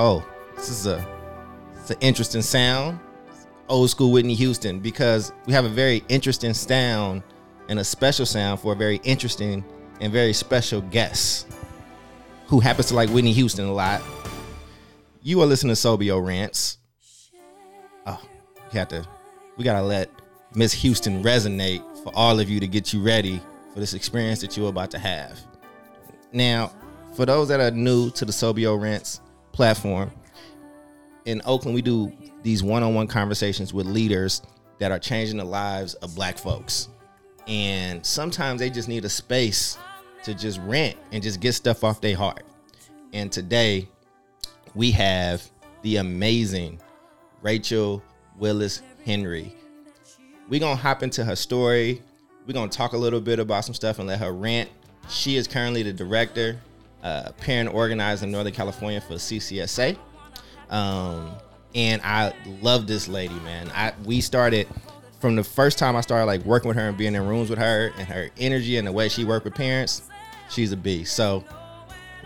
oh, 0.00 0.24
this 0.56 0.70
is 0.70 0.86
a 0.86 1.06
it's 1.74 1.90
an 1.90 1.98
interesting 2.00 2.40
sound, 2.40 2.98
old 3.68 3.90
school 3.90 4.12
Whitney 4.12 4.34
Houston, 4.34 4.80
because 4.80 5.32
we 5.46 5.52
have 5.52 5.66
a 5.66 5.68
very 5.68 6.02
interesting 6.08 6.54
sound 6.54 7.22
and 7.68 7.78
a 7.78 7.84
special 7.84 8.24
sound 8.24 8.60
for 8.60 8.72
a 8.72 8.76
very 8.76 8.96
interesting 9.04 9.62
and 10.00 10.10
very 10.10 10.32
special 10.32 10.80
guest 10.80 11.46
who 12.46 12.60
happens 12.60 12.88
to 12.88 12.94
like 12.94 13.10
Whitney 13.10 13.32
Houston 13.34 13.66
a 13.66 13.72
lot. 13.72 14.02
You 15.22 15.42
are 15.42 15.46
listening 15.46 15.74
to 15.74 15.80
Sobio 15.80 16.26
Rants. 16.26 16.78
Oh, 18.06 18.20
we 18.72 18.78
have 18.78 18.88
to, 18.88 19.06
we 19.58 19.64
gotta 19.64 19.82
let 19.82 20.10
Miss 20.54 20.72
Houston 20.72 21.22
resonate 21.22 21.82
for 22.02 22.10
all 22.16 22.40
of 22.40 22.48
you 22.48 22.58
to 22.58 22.66
get 22.66 22.94
you 22.94 23.02
ready 23.02 23.38
for 23.74 23.80
this 23.80 23.92
experience 23.92 24.40
that 24.40 24.56
you're 24.56 24.70
about 24.70 24.90
to 24.92 24.98
have. 24.98 25.38
Now, 26.32 26.72
for 27.14 27.26
those 27.26 27.48
that 27.48 27.60
are 27.60 27.70
new 27.70 28.10
to 28.12 28.24
the 28.24 28.32
Sobio 28.32 28.80
Rants 28.80 29.20
platform, 29.60 30.10
in 31.26 31.42
Oakland, 31.44 31.74
we 31.74 31.82
do 31.82 32.10
these 32.42 32.62
one-on-one 32.62 33.06
conversations 33.06 33.74
with 33.74 33.84
leaders 33.86 34.40
that 34.78 34.90
are 34.90 34.98
changing 34.98 35.36
the 35.36 35.44
lives 35.44 35.92
of 35.96 36.14
black 36.14 36.38
folks. 36.38 36.88
And 37.46 38.04
sometimes 38.06 38.60
they 38.60 38.70
just 38.70 38.88
need 38.88 39.04
a 39.04 39.10
space 39.10 39.76
to 40.24 40.32
just 40.32 40.58
rant 40.60 40.96
and 41.12 41.22
just 41.22 41.40
get 41.40 41.52
stuff 41.52 41.84
off 41.84 42.00
their 42.00 42.16
heart. 42.16 42.44
And 43.12 43.30
today 43.30 43.86
we 44.74 44.92
have 44.92 45.46
the 45.82 45.96
amazing 45.96 46.80
Rachel 47.42 48.02
Willis 48.38 48.80
Henry. 49.04 49.54
We're 50.48 50.60
gonna 50.60 50.74
hop 50.74 51.02
into 51.02 51.22
her 51.22 51.36
story. 51.36 52.02
We're 52.46 52.54
gonna 52.54 52.70
talk 52.70 52.94
a 52.94 52.96
little 52.96 53.20
bit 53.20 53.38
about 53.38 53.66
some 53.66 53.74
stuff 53.74 53.98
and 53.98 54.08
let 54.08 54.20
her 54.20 54.32
rant. 54.32 54.70
She 55.10 55.36
is 55.36 55.46
currently 55.46 55.82
the 55.82 55.92
director, 55.92 56.58
uh, 57.02 57.32
parent 57.38 57.74
organizer 57.74 58.26
in 58.26 58.32
Northern 58.32 58.52
California 58.52 59.00
for 59.00 59.14
CCSA. 59.14 59.96
Um, 60.70 61.32
and 61.74 62.00
I 62.02 62.32
love 62.60 62.86
this 62.86 63.08
lady, 63.08 63.34
man. 63.40 63.70
I 63.74 63.92
we 64.04 64.20
started 64.20 64.66
from 65.20 65.36
the 65.36 65.44
first 65.44 65.78
time 65.78 65.96
I 65.96 66.00
started 66.00 66.26
like 66.26 66.44
working 66.44 66.68
with 66.68 66.76
her 66.76 66.88
and 66.88 66.96
being 66.96 67.14
in 67.14 67.26
rooms 67.26 67.50
with 67.50 67.58
her 67.58 67.92
and 67.98 68.08
her 68.08 68.30
energy 68.38 68.78
and 68.78 68.86
the 68.86 68.92
way 68.92 69.08
she 69.08 69.24
worked 69.24 69.44
with 69.44 69.54
parents, 69.54 70.02
she's 70.48 70.72
a 70.72 70.76
beast. 70.76 71.14
So, 71.14 71.44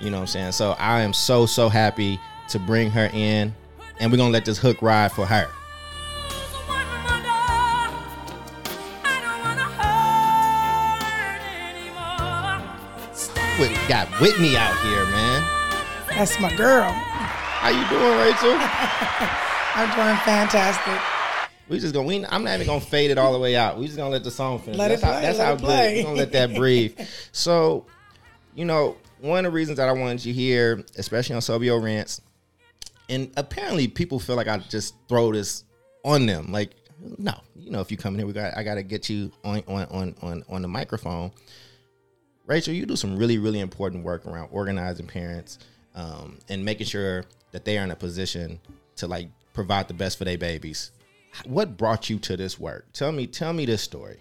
you 0.01 0.11
know 0.11 0.19
what 0.19 0.23
I'm 0.23 0.27
saying? 0.29 0.53
So 0.53 0.73
I 0.73 1.01
am 1.03 1.13
so, 1.13 1.45
so 1.45 1.69
happy 1.69 2.19
to 2.49 2.59
bring 2.59 2.91
her 2.91 3.11
in 3.13 3.55
and 4.01 4.11
we're 4.11 4.19
gonna 4.19 4.31
let 4.31 4.45
this 4.45 4.59
hook 4.59 4.81
ride 4.81 5.13
for 5.13 5.27
her. 5.27 5.49
We 13.59 13.69
got 13.87 14.09
Whitney 14.21 14.57
out 14.57 14.77
here, 14.81 15.05
man. 15.07 15.41
That's 16.09 16.41
my 16.41 16.53
girl. 16.57 16.91
How 16.91 17.69
you 17.69 17.89
doing, 17.89 18.19
Rachel? 18.19 18.51
I'm 19.77 19.89
doing 19.95 20.17
fantastic. 20.25 21.01
We 21.69 21.79
just 21.79 21.95
gonna. 21.95 22.05
We, 22.05 22.27
I'm 22.27 22.43
not 22.43 22.57
even 22.57 22.67
gonna 22.67 22.81
fade 22.81 23.13
it 23.13 23.19
all 23.19 23.33
the 23.33 23.39
way 23.39 23.55
out. 23.55 23.79
We 23.79 23.87
just 23.87 23.97
gonna 23.97 24.11
let 24.11 24.25
the 24.25 24.31
song 24.33 24.59
finish. 24.59 24.77
Let 24.77 24.89
that's 24.89 25.03
it 25.03 25.07
how, 25.07 25.13
play, 25.13 25.23
that's 25.23 25.39
let 25.39 25.47
how 25.47 25.55
good. 25.55 25.69
We're 25.69 26.03
gonna 26.03 26.17
let 26.17 26.33
that 26.33 26.55
breathe. 26.57 26.99
So, 27.33 27.87
you 28.57 28.65
know, 28.65 28.97
one 29.21 29.47
of 29.47 29.53
the 29.53 29.55
reasons 29.55 29.77
that 29.77 29.89
I 29.89 29.93
wanted 29.93 30.25
you 30.25 30.35
here, 30.35 30.85
especially 30.97 31.37
on 31.37 31.41
Sobio 31.41 31.81
Rants, 31.81 32.23
and 33.09 33.31
apparently 33.37 33.87
people 33.87 34.19
feel 34.19 34.35
like 34.35 34.49
I 34.49 34.59
just 34.59 34.97
throw 35.09 35.33
this 35.33 35.63
on 36.05 36.27
them. 36.27 36.51
Like, 36.51 36.73
no, 37.19 37.35
you 37.55 37.71
know, 37.71 37.81
if 37.81 37.93
you 37.93 37.97
come 37.97 38.15
in 38.15 38.19
here, 38.19 38.27
we 38.27 38.33
got 38.33 38.57
I 38.57 38.65
gotta 38.65 38.83
get 38.83 39.09
you 39.09 39.31
on 39.45 39.63
on 39.69 39.85
on 39.93 40.15
on 40.23 40.45
on 40.49 40.63
the 40.63 40.69
microphone. 40.69 41.31
Rachel, 42.47 42.75
you 42.75 42.87
do 42.87 42.97
some 42.97 43.17
really, 43.17 43.39
really 43.39 43.61
important 43.61 44.05
work 44.05 44.27
around 44.27 44.49
organizing 44.53 45.07
parents 45.07 45.59
um, 45.95 46.39
and 46.49 46.65
making 46.65 46.87
sure 46.87 47.25
that 47.53 47.65
they 47.65 47.79
are 47.79 47.85
in 47.85 47.91
a 47.91 47.97
position 47.97 48.61
to 48.97 49.07
like 49.07 49.29
provide 49.53 49.89
the 49.89 49.95
best 49.95 50.19
for 50.19 50.25
their 50.25 50.39
babies. 50.39 50.91
What 51.47 51.77
brought 51.77 52.11
you 52.11 52.19
to 52.21 52.37
this 52.37 52.61
work? 52.61 52.87
Tell 52.93 53.13
me, 53.13 53.27
tell 53.27 53.53
me 53.53 53.65
this 53.67 53.83
story. 53.83 54.21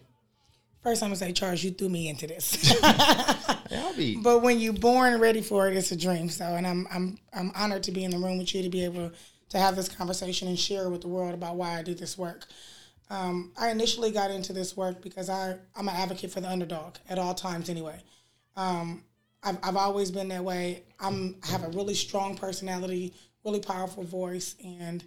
First, 0.83 1.01
I'm 1.01 1.09
gonna 1.09 1.15
say, 1.15 1.31
Charles, 1.31 1.63
you 1.63 1.71
threw 1.71 1.87
me 1.87 2.09
into 2.09 2.27
this. 2.27 2.75
Be. 3.97 4.17
but 4.17 4.41
when 4.41 4.59
you're 4.59 4.73
born 4.73 5.19
ready 5.19 5.41
for 5.41 5.67
it, 5.67 5.77
it's 5.77 5.91
a 5.91 5.95
dream. 5.95 6.29
So, 6.29 6.45
and 6.45 6.65
I'm 6.65 6.87
I'm 6.91 7.17
I'm 7.33 7.51
honored 7.55 7.83
to 7.83 7.91
be 7.91 8.03
in 8.03 8.11
the 8.11 8.17
room 8.17 8.37
with 8.39 8.53
you 8.53 8.63
to 8.63 8.69
be 8.69 8.83
able 8.83 9.11
to 9.49 9.57
have 9.57 9.75
this 9.75 9.87
conversation 9.87 10.47
and 10.47 10.59
share 10.59 10.89
with 10.89 11.01
the 11.01 11.07
world 11.07 11.33
about 11.33 11.55
why 11.55 11.77
I 11.77 11.83
do 11.83 11.93
this 11.93 12.17
work. 12.17 12.47
Um, 13.09 13.51
I 13.55 13.69
initially 13.69 14.11
got 14.11 14.31
into 14.31 14.51
this 14.51 14.75
work 14.75 15.01
because 15.01 15.29
I 15.29 15.57
I'm 15.75 15.87
an 15.87 15.95
advocate 15.95 16.31
for 16.31 16.41
the 16.41 16.49
underdog 16.49 16.95
at 17.07 17.19
all 17.19 17.33
times. 17.33 17.69
Anyway, 17.69 18.01
um, 18.55 19.03
I've 19.43 19.57
I've 19.63 19.75
always 19.75 20.11
been 20.11 20.29
that 20.29 20.43
way. 20.43 20.83
I'm 20.99 21.35
I 21.43 21.47
have 21.47 21.63
a 21.63 21.69
really 21.69 21.93
strong 21.93 22.35
personality, 22.35 23.13
really 23.43 23.59
powerful 23.59 24.03
voice, 24.03 24.55
and 24.63 25.03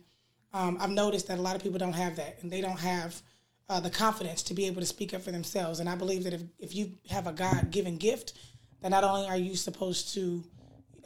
um, 0.52 0.78
I've 0.80 0.90
noticed 0.90 1.28
that 1.28 1.38
a 1.38 1.42
lot 1.42 1.56
of 1.56 1.62
people 1.62 1.78
don't 1.78 1.92
have 1.92 2.16
that, 2.16 2.38
and 2.42 2.50
they 2.50 2.60
don't 2.60 2.80
have 2.80 3.20
uh, 3.68 3.80
the 3.80 3.90
confidence 3.90 4.42
to 4.44 4.54
be 4.54 4.66
able 4.66 4.80
to 4.80 4.86
speak 4.86 5.14
up 5.14 5.22
for 5.22 5.32
themselves. 5.32 5.80
And 5.80 5.88
I 5.88 5.96
believe 5.96 6.24
that 6.24 6.32
if, 6.32 6.42
if 6.58 6.74
you 6.74 6.92
have 7.10 7.26
a 7.26 7.32
God 7.32 7.70
given 7.70 7.96
gift, 7.96 8.34
that 8.82 8.90
not 8.90 9.04
only 9.04 9.26
are 9.28 9.36
you 9.36 9.56
supposed 9.56 10.14
to, 10.14 10.44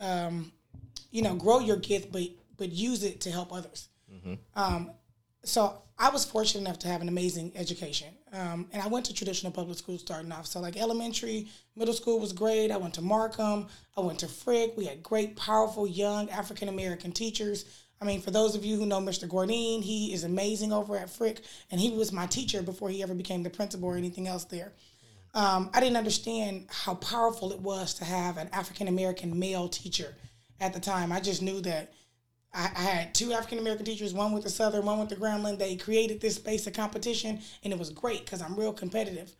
um, 0.01 0.53
you 1.11 1.23
know, 1.23 1.35
grow 1.35 1.59
your 1.61 1.77
gift, 1.77 2.13
but 2.13 2.23
but 2.57 2.71
use 2.71 3.05
it 3.05 3.21
to 3.23 3.31
help 3.31 3.53
others. 3.53 3.89
Um, 4.55 4.91
so 5.43 5.83
I 5.99 6.11
was 6.11 6.25
fortunate 6.25 6.63
enough 6.63 6.79
to 6.81 6.89
have 6.89 7.03
an 7.03 7.09
amazing 7.09 7.53
education, 7.55 8.09
um, 8.33 8.69
and 8.73 8.83
I 8.83 8.89
went 8.89 9.07
to 9.07 9.15
traditional 9.15 9.53
public 9.53 9.79
school 9.79 9.99
starting 9.99 10.33
off. 10.33 10.47
So 10.47 10.61
like 10.61 10.77
elementary, 10.77 11.49
middle 11.77 11.95
school 11.95 12.19
was 12.19 12.33
great. 12.33 12.71
I 12.71 12.77
went 12.77 12.95
to 12.95 13.03
Markham. 13.03 13.67
I 13.97 14.01
went 14.01 14.19
to 14.21 14.29
Frick. 14.29 14.77
We 14.77 14.87
had 14.87 15.03
great, 15.03 15.37
powerful, 15.37 15.87
young 15.87 16.31
African 16.31 16.69
American 16.69 17.13
teachers. 17.13 17.65
I 18.01 18.07
mean, 18.07 18.23
for 18.23 18.31
those 18.31 18.55
of 18.55 18.65
you 18.65 18.77
who 18.77 18.87
know 18.87 18.99
Mr. 18.99 19.29
Gordine, 19.29 19.83
he 19.83 20.15
is 20.15 20.25
amazing 20.25 20.73
over 20.73 20.97
at 20.97 21.11
Frick, 21.11 21.43
and 21.71 21.79
he 21.81 21.91
was 21.91 22.13
my 22.13 22.27
teacher 22.27 22.63
before 22.63 22.89
he 22.89 23.03
ever 23.03 23.15
became 23.15 23.43
the 23.43 23.51
principal 23.51 23.89
or 23.89 23.97
anything 23.97 24.27
else 24.27 24.45
there. 24.45 24.73
Um, 25.35 25.71
I 25.75 25.81
didn't 25.81 25.99
understand 25.99 26.67
how 26.71 26.95
powerful 26.95 27.53
it 27.53 27.61
was 27.61 27.95
to 27.95 28.05
have 28.05 28.37
an 28.39 28.49
African 28.53 28.89
American 28.89 29.39
male 29.39 29.69
teacher 29.69 30.15
at 30.61 30.73
the 30.73 30.81
time. 30.81 31.13
I 31.13 31.21
just 31.21 31.43
knew 31.43 31.61
that 31.61 31.93
I, 32.53 32.71
I 32.75 32.83
had 32.83 33.15
two 33.15 33.33
African 33.33 33.59
American 33.59 33.85
teachers, 33.85 34.15
one 34.15 34.33
with 34.33 34.45
the 34.45 34.51
Southern, 34.51 34.85
one 34.85 34.99
with 34.99 35.09
the 35.09 35.17
Grambling. 35.17 35.59
They 35.59 35.77
created 35.77 36.21
this 36.21 36.37
space 36.37 36.67
of 36.67 36.73
competition, 36.73 37.41
and 37.65 37.73
it 37.73 37.79
was 37.79 37.91
great 37.91 38.25
because 38.25 38.43
I'm 38.43 38.57
real 38.57 38.73
competitive. 38.73 39.33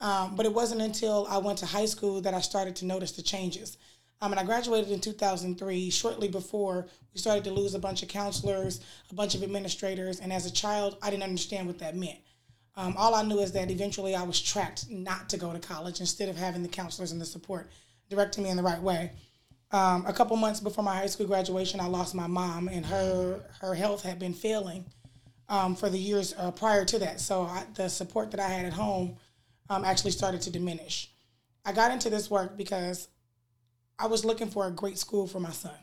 Um, 0.00 0.36
but 0.36 0.46
it 0.46 0.54
wasn't 0.54 0.80
until 0.80 1.26
I 1.28 1.38
went 1.38 1.58
to 1.58 1.66
high 1.66 1.86
school 1.86 2.20
that 2.20 2.34
I 2.34 2.40
started 2.40 2.76
to 2.76 2.84
notice 2.84 3.12
the 3.12 3.22
changes. 3.22 3.78
Um, 4.20 4.32
and 4.32 4.40
I 4.40 4.44
graduated 4.44 4.90
in 4.90 5.00
2003, 5.00 5.90
shortly 5.90 6.28
before 6.28 6.86
we 7.12 7.20
started 7.20 7.44
to 7.44 7.52
lose 7.52 7.74
a 7.74 7.78
bunch 7.78 8.02
of 8.02 8.08
counselors, 8.08 8.80
a 9.10 9.14
bunch 9.14 9.34
of 9.34 9.42
administrators, 9.42 10.18
and 10.20 10.32
as 10.32 10.44
a 10.46 10.50
child, 10.50 10.98
I 11.02 11.10
didn't 11.10 11.22
understand 11.22 11.66
what 11.66 11.78
that 11.78 11.96
meant. 11.96 12.18
Um, 12.74 12.94
all 12.96 13.14
I 13.14 13.22
knew 13.22 13.40
is 13.40 13.52
that 13.52 13.70
eventually 13.70 14.14
I 14.14 14.22
was 14.22 14.40
trapped 14.40 14.88
not 14.88 15.28
to 15.30 15.36
go 15.36 15.52
to 15.52 15.58
college 15.58 16.00
instead 16.00 16.28
of 16.28 16.36
having 16.36 16.62
the 16.62 16.68
counselors 16.68 17.12
and 17.12 17.20
the 17.20 17.26
support 17.26 17.70
directing 18.08 18.44
me 18.44 18.50
in 18.50 18.56
the 18.56 18.62
right 18.62 18.80
way. 18.80 19.12
Um, 19.70 20.06
a 20.06 20.12
couple 20.12 20.36
months 20.36 20.60
before 20.60 20.82
my 20.82 20.96
high 20.96 21.06
school 21.06 21.26
graduation, 21.26 21.78
I 21.78 21.86
lost 21.86 22.14
my 22.14 22.26
mom, 22.26 22.68
and 22.68 22.86
her 22.86 23.40
her 23.60 23.74
health 23.74 24.02
had 24.02 24.18
been 24.18 24.32
failing 24.32 24.86
um, 25.48 25.74
for 25.76 25.90
the 25.90 25.98
years 25.98 26.34
uh, 26.38 26.50
prior 26.50 26.84
to 26.86 26.98
that. 27.00 27.20
So 27.20 27.42
I, 27.42 27.64
the 27.74 27.88
support 27.88 28.30
that 28.30 28.40
I 28.40 28.48
had 28.48 28.64
at 28.64 28.72
home 28.72 29.16
um, 29.68 29.84
actually 29.84 30.12
started 30.12 30.40
to 30.42 30.50
diminish. 30.50 31.10
I 31.64 31.72
got 31.72 31.90
into 31.90 32.08
this 32.08 32.30
work 32.30 32.56
because 32.56 33.08
I 33.98 34.06
was 34.06 34.24
looking 34.24 34.48
for 34.48 34.66
a 34.66 34.70
great 34.70 34.96
school 34.96 35.26
for 35.26 35.40
my 35.40 35.50
son, 35.50 35.78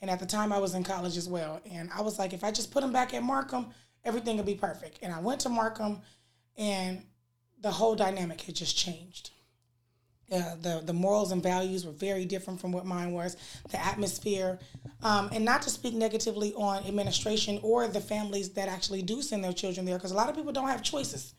and 0.00 0.08
at 0.08 0.20
the 0.20 0.26
time 0.26 0.52
I 0.52 0.58
was 0.58 0.74
in 0.74 0.84
college 0.84 1.16
as 1.16 1.28
well. 1.28 1.60
And 1.68 1.90
I 1.92 2.02
was 2.02 2.18
like, 2.18 2.32
if 2.32 2.44
I 2.44 2.52
just 2.52 2.70
put 2.70 2.84
him 2.84 2.92
back 2.92 3.12
at 3.12 3.24
Markham, 3.24 3.66
everything 4.04 4.36
would 4.36 4.46
be 4.46 4.54
perfect. 4.54 5.00
And 5.02 5.12
I 5.12 5.18
went 5.18 5.40
to 5.40 5.48
Markham, 5.48 6.00
and 6.56 7.02
the 7.60 7.72
whole 7.72 7.96
dynamic 7.96 8.40
had 8.42 8.54
just 8.54 8.76
changed. 8.76 9.30
Uh, 10.32 10.54
the 10.60 10.80
the 10.84 10.92
morals 10.92 11.32
and 11.32 11.42
values 11.42 11.84
were 11.84 11.92
very 11.92 12.24
different 12.24 12.60
from 12.60 12.70
what 12.70 12.86
mine 12.86 13.12
was. 13.12 13.36
The 13.70 13.84
atmosphere, 13.84 14.60
um, 15.02 15.28
and 15.32 15.44
not 15.44 15.62
to 15.62 15.70
speak 15.70 15.92
negatively 15.94 16.54
on 16.54 16.84
administration 16.84 17.58
or 17.62 17.88
the 17.88 18.00
families 18.00 18.50
that 18.50 18.68
actually 18.68 19.02
do 19.02 19.22
send 19.22 19.42
their 19.42 19.52
children 19.52 19.84
there, 19.86 19.96
because 19.96 20.12
a 20.12 20.16
lot 20.16 20.28
of 20.28 20.36
people 20.36 20.52
don't 20.52 20.68
have 20.68 20.82
choices, 20.84 21.34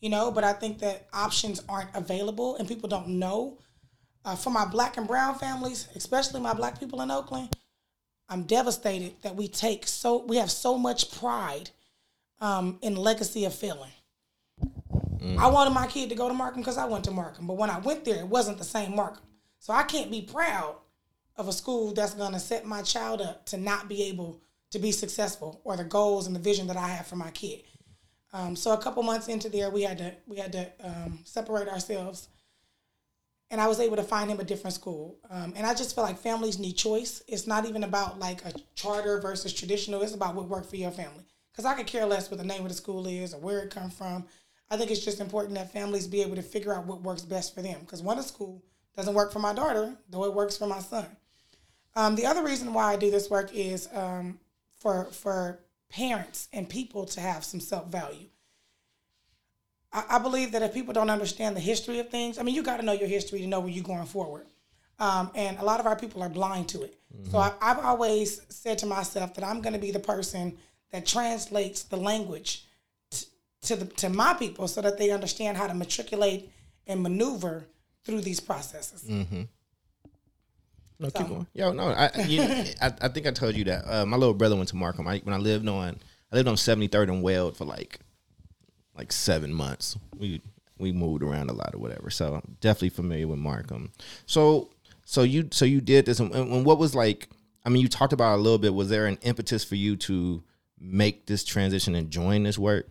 you 0.00 0.08
know. 0.08 0.30
But 0.30 0.44
I 0.44 0.54
think 0.54 0.78
that 0.78 1.08
options 1.12 1.62
aren't 1.68 1.94
available, 1.94 2.56
and 2.56 2.66
people 2.66 2.88
don't 2.88 3.08
know. 3.08 3.58
Uh, 4.24 4.36
for 4.36 4.50
my 4.50 4.64
black 4.64 4.96
and 4.96 5.06
brown 5.06 5.34
families, 5.34 5.88
especially 5.94 6.40
my 6.40 6.54
black 6.54 6.78
people 6.80 7.02
in 7.02 7.10
Oakland, 7.10 7.54
I'm 8.28 8.44
devastated 8.44 9.20
that 9.22 9.36
we 9.36 9.46
take 9.48 9.86
so 9.86 10.24
we 10.24 10.36
have 10.36 10.50
so 10.50 10.78
much 10.78 11.10
pride 11.10 11.70
um, 12.40 12.78
in 12.80 12.96
legacy 12.96 13.44
of 13.44 13.54
failing. 15.22 15.38
I 15.38 15.46
wanted 15.48 15.70
my 15.70 15.86
kid 15.86 16.08
to 16.10 16.14
go 16.14 16.28
to 16.28 16.34
Markham 16.34 16.62
because 16.62 16.78
I 16.78 16.84
went 16.84 17.04
to 17.04 17.10
Markham, 17.10 17.46
but 17.46 17.56
when 17.56 17.70
I 17.70 17.78
went 17.78 18.04
there, 18.04 18.18
it 18.18 18.28
wasn't 18.28 18.58
the 18.58 18.64
same 18.64 18.94
Markham. 18.94 19.24
So 19.58 19.72
I 19.72 19.84
can't 19.84 20.10
be 20.10 20.22
proud 20.22 20.76
of 21.36 21.48
a 21.48 21.52
school 21.52 21.92
that's 21.92 22.14
going 22.14 22.32
to 22.32 22.40
set 22.40 22.64
my 22.64 22.82
child 22.82 23.22
up 23.22 23.46
to 23.46 23.56
not 23.56 23.88
be 23.88 24.04
able 24.04 24.42
to 24.70 24.78
be 24.78 24.92
successful 24.92 25.60
or 25.64 25.76
the 25.76 25.84
goals 25.84 26.26
and 26.26 26.34
the 26.34 26.40
vision 26.40 26.66
that 26.66 26.76
I 26.76 26.88
have 26.88 27.06
for 27.06 27.16
my 27.16 27.30
kid. 27.30 27.62
Um, 28.32 28.56
so 28.56 28.72
a 28.72 28.78
couple 28.78 29.02
months 29.02 29.28
into 29.28 29.48
there, 29.48 29.70
we 29.70 29.82
had 29.82 29.98
to 29.98 30.14
we 30.26 30.36
had 30.38 30.52
to 30.52 30.70
um, 30.82 31.20
separate 31.24 31.68
ourselves, 31.68 32.28
and 33.50 33.60
I 33.60 33.66
was 33.66 33.78
able 33.78 33.96
to 33.96 34.02
find 34.02 34.30
him 34.30 34.40
a 34.40 34.44
different 34.44 34.74
school. 34.74 35.18
Um, 35.28 35.52
and 35.54 35.66
I 35.66 35.74
just 35.74 35.94
feel 35.94 36.04
like 36.04 36.18
families 36.18 36.58
need 36.58 36.72
choice. 36.72 37.22
It's 37.28 37.46
not 37.46 37.66
even 37.66 37.84
about 37.84 38.18
like 38.18 38.44
a 38.46 38.54
charter 38.74 39.20
versus 39.20 39.52
traditional. 39.52 40.02
It's 40.02 40.14
about 40.14 40.34
what 40.34 40.48
worked 40.48 40.70
for 40.70 40.76
your 40.76 40.90
family. 40.90 41.24
Because 41.52 41.66
I 41.66 41.74
could 41.74 41.86
care 41.86 42.06
less 42.06 42.30
what 42.30 42.38
the 42.38 42.46
name 42.46 42.62
of 42.62 42.68
the 42.68 42.74
school 42.74 43.06
is 43.06 43.34
or 43.34 43.40
where 43.40 43.58
it 43.60 43.70
come 43.70 43.90
from. 43.90 44.24
I 44.72 44.78
think 44.78 44.90
it's 44.90 45.04
just 45.04 45.20
important 45.20 45.54
that 45.56 45.70
families 45.70 46.06
be 46.06 46.22
able 46.22 46.34
to 46.36 46.42
figure 46.42 46.72
out 46.72 46.86
what 46.86 47.02
works 47.02 47.20
best 47.20 47.54
for 47.54 47.60
them. 47.60 47.80
Because 47.80 48.00
one 48.00 48.18
of 48.18 48.24
school 48.24 48.64
doesn't 48.96 49.12
work 49.12 49.30
for 49.30 49.38
my 49.38 49.52
daughter, 49.52 49.94
though 50.08 50.24
it 50.24 50.32
works 50.32 50.56
for 50.56 50.66
my 50.66 50.78
son. 50.78 51.04
Um, 51.94 52.16
the 52.16 52.24
other 52.24 52.42
reason 52.42 52.72
why 52.72 52.94
I 52.94 52.96
do 52.96 53.10
this 53.10 53.28
work 53.28 53.50
is 53.52 53.86
um, 53.92 54.40
for 54.78 55.04
for 55.12 55.60
parents 55.90 56.48
and 56.54 56.66
people 56.66 57.04
to 57.04 57.20
have 57.20 57.44
some 57.44 57.60
self 57.60 57.88
value. 57.88 58.28
I, 59.92 60.04
I, 60.12 60.18
believe 60.18 60.52
that 60.52 60.62
if 60.62 60.72
people 60.72 60.94
don't 60.94 61.10
understand 61.10 61.54
the 61.54 61.60
history 61.60 61.98
of 61.98 62.08
things, 62.08 62.38
I 62.38 62.42
mean, 62.42 62.54
you 62.54 62.62
got 62.62 62.78
to 62.78 62.82
know 62.82 62.92
your 62.92 63.08
history 63.08 63.40
to 63.40 63.46
know 63.46 63.60
where 63.60 63.68
you're 63.68 63.84
going 63.84 64.06
forward. 64.06 64.46
Um, 64.98 65.30
and 65.34 65.58
a 65.58 65.64
lot 65.64 65.80
of 65.80 65.86
our 65.86 65.96
people 65.96 66.22
are 66.22 66.30
blind 66.30 66.70
to 66.70 66.80
it. 66.80 66.98
Mm-hmm. 67.14 67.30
So 67.30 67.36
I, 67.36 67.52
I've 67.60 67.80
always 67.80 68.40
said 68.48 68.78
to 68.78 68.86
myself 68.86 69.34
that 69.34 69.44
I'm 69.44 69.60
going 69.60 69.74
to 69.74 69.78
be 69.78 69.90
the 69.90 70.00
person 70.00 70.56
that 70.92 71.04
translates 71.04 71.82
the 71.82 71.98
language 71.98 72.64
to 73.62 73.76
the 73.76 73.84
to 73.86 74.08
my 74.08 74.34
people 74.34 74.68
so 74.68 74.80
that 74.80 74.98
they 74.98 75.10
understand 75.10 75.56
how 75.56 75.66
to 75.66 75.74
matriculate 75.74 76.50
and 76.86 77.02
maneuver 77.02 77.66
through 78.04 78.20
these 78.20 78.40
processes. 78.40 79.04
Mm-hmm. 79.08 79.42
No, 80.98 81.08
so. 81.08 81.18
keep 81.18 81.28
going. 81.28 81.46
Yo, 81.54 81.72
no, 81.72 81.88
I, 81.88 82.10
you 82.26 82.42
I, 82.80 82.92
I 83.00 83.08
think 83.08 83.26
I 83.26 83.30
told 83.30 83.56
you 83.56 83.64
that. 83.64 83.84
Uh, 83.86 84.06
my 84.06 84.16
little 84.16 84.34
brother 84.34 84.56
went 84.56 84.68
to 84.70 84.76
Markham. 84.76 85.08
I, 85.08 85.18
when 85.18 85.34
I 85.34 85.38
lived 85.38 85.66
on, 85.68 85.98
I 86.30 86.36
lived 86.36 86.48
on 86.48 86.54
73rd 86.54 87.08
and 87.08 87.22
Weld 87.22 87.56
for 87.56 87.64
like, 87.64 87.98
like 88.96 89.12
seven 89.12 89.52
months. 89.52 89.96
We 90.16 90.40
we 90.78 90.92
moved 90.92 91.22
around 91.22 91.50
a 91.50 91.52
lot 91.52 91.74
or 91.74 91.78
whatever. 91.78 92.10
So 92.10 92.34
I'm 92.34 92.56
definitely 92.60 92.90
familiar 92.90 93.28
with 93.28 93.38
Markham. 93.38 93.92
So 94.26 94.70
so 95.04 95.22
you 95.22 95.48
so 95.50 95.64
you 95.64 95.80
did 95.80 96.06
this, 96.06 96.20
and, 96.20 96.32
and 96.34 96.64
what 96.64 96.78
was 96.78 96.94
like? 96.94 97.28
I 97.64 97.68
mean, 97.68 97.82
you 97.82 97.88
talked 97.88 98.12
about 98.12 98.36
a 98.36 98.42
little 98.42 98.58
bit. 98.58 98.74
Was 98.74 98.88
there 98.88 99.06
an 99.06 99.18
impetus 99.22 99.64
for 99.64 99.76
you 99.76 99.96
to 99.96 100.42
make 100.80 101.26
this 101.26 101.44
transition 101.44 101.94
and 101.94 102.10
join 102.10 102.42
this 102.42 102.58
work? 102.58 102.88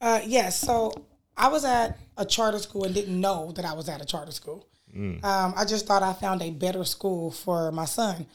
Uh, 0.00 0.20
yes. 0.24 0.58
So 0.58 0.92
I 1.36 1.48
was 1.48 1.64
at 1.64 1.98
a 2.16 2.24
charter 2.24 2.58
school 2.58 2.84
and 2.84 2.94
didn't 2.94 3.20
know 3.20 3.52
that 3.52 3.64
I 3.64 3.72
was 3.72 3.88
at 3.88 4.00
a 4.00 4.04
charter 4.04 4.32
school. 4.32 4.66
Mm. 4.96 5.22
Um, 5.24 5.54
I 5.56 5.64
just 5.64 5.86
thought 5.86 6.02
I 6.02 6.12
found 6.12 6.42
a 6.42 6.50
better 6.50 6.84
school 6.84 7.30
for 7.30 7.70
my 7.72 7.84
son. 7.84 8.26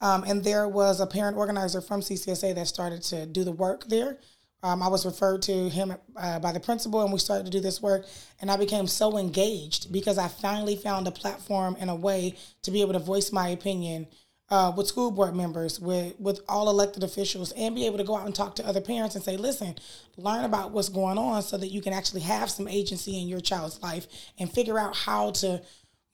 Um, 0.00 0.24
and 0.24 0.42
there 0.42 0.68
was 0.68 1.00
a 1.00 1.06
parent 1.06 1.36
organizer 1.36 1.80
from 1.80 2.00
CCSA 2.00 2.54
that 2.56 2.66
started 2.66 3.02
to 3.04 3.24
do 3.26 3.44
the 3.44 3.52
work 3.52 3.84
there. 3.86 4.18
Um, 4.64 4.82
I 4.82 4.88
was 4.88 5.04
referred 5.04 5.42
to 5.42 5.68
him 5.68 5.94
uh, 6.16 6.38
by 6.38 6.52
the 6.52 6.60
principal, 6.60 7.02
and 7.02 7.12
we 7.12 7.18
started 7.18 7.44
to 7.46 7.50
do 7.50 7.60
this 7.60 7.82
work. 7.82 8.06
And 8.40 8.50
I 8.50 8.56
became 8.56 8.86
so 8.86 9.16
engaged 9.16 9.92
because 9.92 10.18
I 10.18 10.28
finally 10.28 10.76
found 10.76 11.08
a 11.08 11.10
platform 11.10 11.76
and 11.80 11.90
a 11.90 11.94
way 11.94 12.36
to 12.62 12.70
be 12.70 12.80
able 12.80 12.92
to 12.92 13.00
voice 13.00 13.32
my 13.32 13.48
opinion 13.48 14.06
uh, 14.52 14.70
with 14.76 14.86
school 14.86 15.10
board 15.10 15.34
members, 15.34 15.80
with 15.80 16.14
with 16.20 16.40
all 16.46 16.68
elected 16.68 17.02
officials, 17.02 17.52
and 17.52 17.74
be 17.74 17.86
able 17.86 17.96
to 17.96 18.04
go 18.04 18.14
out 18.14 18.26
and 18.26 18.34
talk 18.34 18.54
to 18.54 18.66
other 18.66 18.82
parents 18.82 19.14
and 19.14 19.24
say, 19.24 19.38
listen, 19.38 19.74
learn 20.18 20.44
about 20.44 20.72
what's 20.72 20.90
going 20.90 21.16
on 21.16 21.42
so 21.42 21.56
that 21.56 21.68
you 21.68 21.80
can 21.80 21.94
actually 21.94 22.20
have 22.20 22.50
some 22.50 22.68
agency 22.68 23.18
in 23.18 23.26
your 23.26 23.40
child's 23.40 23.82
life 23.82 24.06
and 24.38 24.52
figure 24.52 24.78
out 24.78 24.94
how 24.94 25.30
to 25.30 25.62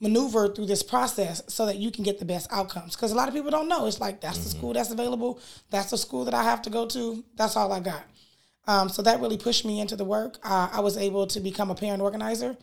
maneuver 0.00 0.46
through 0.46 0.66
this 0.66 0.84
process 0.84 1.42
so 1.48 1.66
that 1.66 1.78
you 1.78 1.90
can 1.90 2.04
get 2.04 2.20
the 2.20 2.24
best 2.24 2.46
outcomes. 2.52 2.94
Because 2.94 3.10
a 3.10 3.16
lot 3.16 3.26
of 3.26 3.34
people 3.34 3.50
don't 3.50 3.68
know. 3.68 3.86
It's 3.86 4.00
like 4.00 4.20
that's 4.20 4.38
mm-hmm. 4.38 4.44
the 4.44 4.50
school 4.50 4.72
that's 4.72 4.92
available. 4.92 5.40
That's 5.70 5.90
the 5.90 5.98
school 5.98 6.24
that 6.24 6.34
I 6.34 6.44
have 6.44 6.62
to 6.62 6.70
go 6.70 6.86
to. 6.86 7.24
That's 7.34 7.56
all 7.56 7.72
I 7.72 7.80
got. 7.80 8.04
Um, 8.68 8.88
so 8.88 9.02
that 9.02 9.20
really 9.20 9.38
pushed 9.38 9.64
me 9.64 9.80
into 9.80 9.96
the 9.96 10.04
work. 10.04 10.38
Uh, 10.44 10.68
I 10.72 10.78
was 10.78 10.96
able 10.96 11.26
to 11.26 11.40
become 11.40 11.72
a 11.72 11.74
parent 11.74 12.02
organizer 12.02 12.56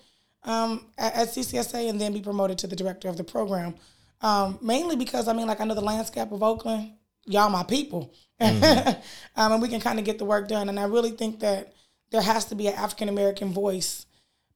um, 0.45 0.85
at, 0.97 1.15
at 1.15 1.27
CCSA 1.27 1.89
and 1.89 1.99
then 1.99 2.13
be 2.13 2.21
promoted 2.21 2.59
to 2.59 2.67
the 2.67 2.77
director 2.77 3.09
of 3.09 3.17
the 3.17 3.25
program 3.25 3.75
um, 4.21 4.57
mainly 4.61 4.95
because 4.95 5.27
I 5.27 5.33
mean, 5.33 5.47
like 5.47 5.61
I 5.61 5.65
know 5.65 5.75
the 5.75 5.81
landscape 5.81 6.31
of 6.31 6.41
Oakland, 6.41 6.93
y'all 7.25 7.49
my 7.49 7.63
people, 7.63 8.13
mm-hmm. 8.41 8.89
um, 9.35 9.51
and 9.53 9.61
we 9.61 9.67
can 9.67 9.79
kind 9.79 9.99
of 9.99 10.05
get 10.05 10.17
the 10.17 10.25
work 10.25 10.47
done. 10.47 10.69
And 10.69 10.79
I 10.79 10.85
really 10.85 11.11
think 11.11 11.39
that 11.41 11.73
there 12.11 12.21
has 12.21 12.45
to 12.45 12.55
be 12.55 12.67
an 12.67 12.73
African 12.73 13.09
American 13.09 13.53
voice 13.53 14.05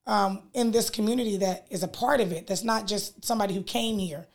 um, 0.06 0.44
in 0.54 0.72
this 0.72 0.90
community 0.90 1.38
that 1.38 1.68
is 1.70 1.84
a 1.84 1.88
part 1.88 2.22
of 2.22 2.32
it. 2.32 2.48
That's 2.48 2.64
not 2.64 2.88
just 2.88 3.24
somebody 3.24 3.54
who 3.54 3.64
came 3.64 4.00
here. 4.00 4.26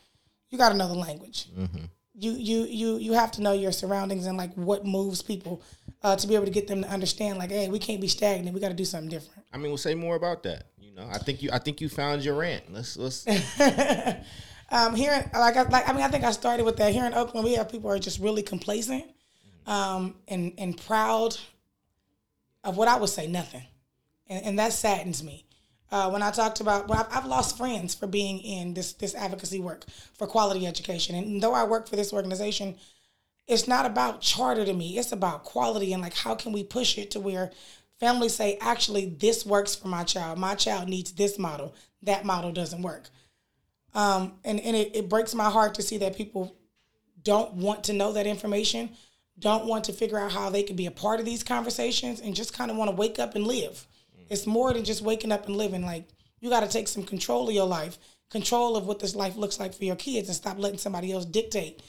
You 0.50 0.58
got 0.58 0.70
to 0.70 0.76
know 0.76 0.88
the 0.88 0.94
language. 0.94 1.48
Mm-hmm. 1.58 1.84
You 2.16 2.32
you 2.32 2.64
you 2.66 2.98
you 2.98 3.12
have 3.14 3.32
to 3.32 3.42
know 3.42 3.52
your 3.52 3.72
surroundings 3.72 4.26
and 4.26 4.38
like 4.38 4.54
what 4.54 4.86
moves 4.86 5.20
people 5.20 5.62
uh, 6.04 6.14
to 6.14 6.28
be 6.28 6.36
able 6.36 6.44
to 6.44 6.50
get 6.52 6.68
them 6.68 6.82
to 6.82 6.88
understand. 6.88 7.38
Like, 7.38 7.50
hey, 7.50 7.68
we 7.68 7.80
can't 7.80 8.00
be 8.00 8.06
stagnant. 8.06 8.54
We 8.54 8.60
got 8.60 8.68
to 8.68 8.74
do 8.74 8.84
something 8.84 9.10
different. 9.10 9.44
I 9.52 9.56
mean, 9.56 9.68
we'll 9.68 9.78
say 9.78 9.96
more 9.96 10.14
about 10.14 10.44
that. 10.44 10.68
You 10.78 10.94
know, 10.94 11.08
I 11.10 11.18
think 11.18 11.42
you 11.42 11.50
I 11.52 11.58
think 11.58 11.80
you 11.80 11.88
found 11.88 12.24
your 12.24 12.36
rant. 12.36 12.72
Let's 12.72 12.96
let's. 12.96 13.26
Um, 14.74 14.96
here, 14.96 15.30
like, 15.32 15.56
I, 15.56 15.62
like 15.62 15.88
I 15.88 15.92
mean, 15.92 16.02
I 16.02 16.08
think 16.08 16.24
I 16.24 16.32
started 16.32 16.64
with 16.64 16.78
that. 16.78 16.92
Here 16.92 17.04
in 17.04 17.14
Oakland, 17.14 17.44
we 17.44 17.52
have 17.54 17.70
people 17.70 17.88
are 17.92 17.98
just 18.00 18.18
really 18.18 18.42
complacent 18.42 19.04
um, 19.68 20.16
and 20.26 20.52
and 20.58 20.76
proud 20.76 21.36
of 22.64 22.76
what 22.76 22.88
I 22.88 22.96
would 22.96 23.08
say 23.08 23.28
nothing, 23.28 23.62
and, 24.26 24.44
and 24.44 24.58
that 24.58 24.72
saddens 24.72 25.22
me. 25.22 25.46
Uh, 25.92 26.10
when 26.10 26.22
I 26.22 26.32
talked 26.32 26.60
about, 26.60 26.88
well, 26.88 26.98
I've, 26.98 27.18
I've, 27.18 27.26
lost 27.26 27.56
friends 27.56 27.94
for 27.94 28.08
being 28.08 28.40
in 28.40 28.74
this 28.74 28.94
this 28.94 29.14
advocacy 29.14 29.60
work 29.60 29.84
for 30.18 30.26
quality 30.26 30.66
education, 30.66 31.14
and 31.14 31.40
though 31.40 31.54
I 31.54 31.62
work 31.62 31.88
for 31.88 31.94
this 31.94 32.12
organization, 32.12 32.74
it's 33.46 33.68
not 33.68 33.86
about 33.86 34.22
charter 34.22 34.64
to 34.64 34.72
me. 34.72 34.98
It's 34.98 35.12
about 35.12 35.44
quality 35.44 35.92
and 35.92 36.02
like 36.02 36.16
how 36.16 36.34
can 36.34 36.50
we 36.50 36.64
push 36.64 36.98
it 36.98 37.12
to 37.12 37.20
where 37.20 37.52
families 38.00 38.34
say, 38.34 38.58
actually, 38.60 39.06
this 39.06 39.46
works 39.46 39.76
for 39.76 39.86
my 39.86 40.02
child. 40.02 40.36
My 40.36 40.56
child 40.56 40.88
needs 40.88 41.12
this 41.12 41.38
model. 41.38 41.76
That 42.02 42.24
model 42.24 42.50
doesn't 42.50 42.82
work. 42.82 43.04
Um, 43.94 44.34
and 44.44 44.60
and 44.60 44.76
it, 44.76 44.96
it 44.96 45.08
breaks 45.08 45.34
my 45.34 45.50
heart 45.50 45.74
to 45.74 45.82
see 45.82 45.98
that 45.98 46.16
people 46.16 46.56
don't 47.22 47.54
want 47.54 47.84
to 47.84 47.92
know 47.92 48.12
that 48.12 48.26
information, 48.26 48.90
don't 49.38 49.66
want 49.66 49.84
to 49.84 49.92
figure 49.92 50.18
out 50.18 50.32
how 50.32 50.50
they 50.50 50.62
can 50.62 50.76
be 50.76 50.86
a 50.86 50.90
part 50.90 51.20
of 51.20 51.26
these 51.26 51.42
conversations, 51.42 52.20
and 52.20 52.34
just 52.34 52.52
kind 52.52 52.70
of 52.70 52.76
want 52.76 52.90
to 52.90 52.96
wake 52.96 53.18
up 53.18 53.34
and 53.34 53.46
live. 53.46 53.86
It's 54.28 54.46
more 54.46 54.72
than 54.72 54.84
just 54.84 55.02
waking 55.02 55.32
up 55.32 55.46
and 55.46 55.56
living. 55.56 55.84
Like 55.84 56.08
you 56.40 56.50
got 56.50 56.60
to 56.60 56.68
take 56.68 56.88
some 56.88 57.04
control 57.04 57.48
of 57.48 57.54
your 57.54 57.66
life, 57.66 57.98
control 58.30 58.76
of 58.76 58.86
what 58.86 58.98
this 58.98 59.14
life 59.14 59.36
looks 59.36 59.60
like 59.60 59.74
for 59.74 59.84
your 59.84 59.96
kids, 59.96 60.28
and 60.28 60.36
stop 60.36 60.58
letting 60.58 60.78
somebody 60.78 61.12
else 61.12 61.24
dictate 61.24 61.82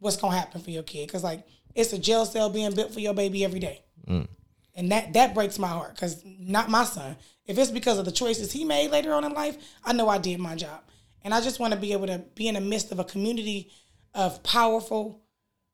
what's 0.00 0.16
gonna 0.16 0.36
happen 0.36 0.60
for 0.60 0.70
your 0.70 0.82
kid. 0.82 1.06
Because 1.06 1.24
like 1.24 1.46
it's 1.74 1.92
a 1.92 1.98
jail 1.98 2.26
cell 2.26 2.50
being 2.50 2.74
built 2.74 2.92
for 2.92 3.00
your 3.00 3.14
baby 3.14 3.44
every 3.44 3.60
day. 3.60 3.82
Mm. 4.06 4.28
And 4.74 4.92
that 4.92 5.14
that 5.14 5.34
breaks 5.34 5.58
my 5.58 5.68
heart 5.68 5.94
because 5.94 6.22
not 6.24 6.68
my 6.68 6.84
son. 6.84 7.16
If 7.46 7.56
it's 7.56 7.70
because 7.70 7.98
of 7.98 8.04
the 8.04 8.12
choices 8.12 8.52
he 8.52 8.64
made 8.64 8.90
later 8.90 9.14
on 9.14 9.24
in 9.24 9.32
life, 9.32 9.56
I 9.84 9.94
know 9.94 10.08
I 10.08 10.18
did 10.18 10.38
my 10.38 10.54
job. 10.54 10.82
And 11.24 11.34
I 11.34 11.40
just 11.40 11.60
want 11.60 11.72
to 11.72 11.78
be 11.78 11.92
able 11.92 12.06
to 12.06 12.24
be 12.34 12.48
in 12.48 12.54
the 12.54 12.60
midst 12.60 12.92
of 12.92 12.98
a 12.98 13.04
community 13.04 13.70
of 14.14 14.42
powerful 14.42 15.22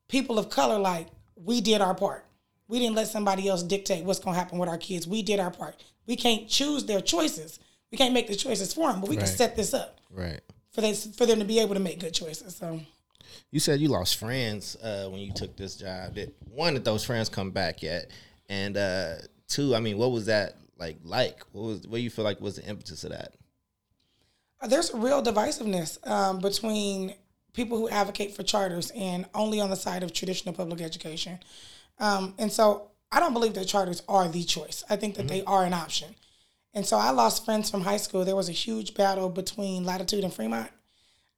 people 0.09 0.39
of 0.39 0.51
color. 0.51 0.79
Like 0.79 1.09
we 1.37 1.61
did 1.61 1.81
our 1.81 1.95
part. 1.95 2.25
We 2.69 2.79
didn't 2.79 2.97
let 2.97 3.09
somebody 3.09 3.49
else 3.49 3.63
dictate 3.63 4.05
what's 4.05 4.19
going 4.21 4.35
to 4.35 4.39
happen 4.39 4.59
with 4.59 4.69
our 4.69 4.79
kids. 4.79 5.07
We 5.07 5.23
did 5.23 5.39
our 5.39 5.51
part. 5.51 5.83
We 6.07 6.17
can't 6.17 6.49
choose 6.49 6.87
their 6.87 7.01
choices. 7.01 7.59
We 7.91 7.99
can't 7.99 8.15
make 8.15 8.27
the 8.27 8.35
choices 8.35 8.73
for 8.73 8.91
them, 8.91 9.01
but 9.01 9.11
we 9.11 9.17
right. 9.17 9.27
can 9.27 9.37
set 9.37 9.55
this 9.55 9.75
up. 9.75 10.01
Right. 10.11 10.41
For 10.73 10.81
this, 10.81 11.07
for 11.17 11.27
them 11.27 11.39
to 11.39 11.45
be 11.45 11.61
able 11.61 11.75
to 11.75 11.81
make 11.81 12.01
good 12.01 12.15
choices. 12.15 12.57
So. 12.57 12.81
You 13.51 13.61
said 13.61 13.81
you 13.81 13.89
lost 13.89 14.17
friends 14.17 14.77
uh, 14.83 15.09
when 15.09 15.21
you 15.21 15.33
took 15.33 15.57
this 15.57 15.77
job. 15.77 16.15
Did 16.15 16.35
one 16.51 16.77
of 16.77 16.85
those 16.85 17.05
friends 17.05 17.29
come 17.29 17.51
back 17.51 17.83
yet? 17.83 18.11
And 18.49 18.77
uh, 18.77 19.15
two, 19.47 19.75
I 19.75 19.81
mean, 19.81 19.99
what 19.99 20.11
was 20.11 20.27
that 20.27 20.57
like? 20.79 20.99
Like, 21.05 21.45
what 21.53 21.63
was 21.63 21.87
what 21.87 21.99
do 21.99 22.03
you 22.03 22.11
feel 22.11 22.25
like 22.25 22.41
was 22.41 22.57
the 22.57 22.65
impetus 22.65 23.05
of 23.05 23.11
that? 23.11 23.35
There's 24.69 24.93
real 24.95 25.23
divisiveness 25.23 26.05
um, 26.09 26.39
between 26.41 27.15
people 27.53 27.79
who 27.79 27.89
advocate 27.89 28.35
for 28.35 28.43
charters 28.43 28.91
and 28.97 29.27
only 29.35 29.61
on 29.61 29.71
the 29.71 29.77
side 29.77 30.03
of 30.03 30.13
traditional 30.13 30.55
public 30.55 30.81
education. 30.81 31.39
Um, 31.99 32.35
and 32.39 32.53
so 32.53 32.91
I 33.13 33.21
don't 33.21 33.33
believe 33.33 33.55
that 33.55 33.67
charters 33.67 34.03
are 34.09 34.29
the 34.29 34.43
choice. 34.43 34.83
I 34.91 34.97
think 34.97 35.15
that 35.15 35.27
mm-hmm. 35.27 35.37
they 35.37 35.45
are 35.45 35.65
an 35.65 35.73
option. 35.73 36.15
And 36.75 36.85
so 36.85 36.97
I 36.97 37.11
lost 37.11 37.45
friends 37.45 37.71
from 37.71 37.83
high 37.83 37.99
school. 37.99 38.25
There 38.25 38.35
was 38.35 38.49
a 38.49 38.53
huge 38.53 38.95
battle 38.95 39.29
between 39.29 39.85
Latitude 39.85 40.25
and 40.25 40.35
Fremont. 40.35 40.71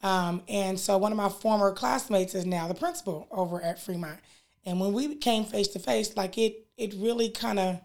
Um, 0.02 0.42
and 0.48 0.80
so 0.80 0.96
one 0.96 1.12
of 1.12 1.18
my 1.18 1.28
former 1.28 1.72
classmates 1.72 2.34
is 2.34 2.46
now 2.46 2.68
the 2.68 2.74
principal 2.74 3.28
over 3.30 3.60
at 3.60 3.80
Fremont. 3.80 4.20
And 4.64 4.80
when 4.80 4.92
we 4.92 5.14
came 5.16 5.44
face 5.44 5.68
to 5.68 5.78
face, 5.78 6.16
like 6.16 6.38
it, 6.38 6.66
it 6.78 6.94
really 6.94 7.28
kind 7.28 7.58
of 7.58 7.80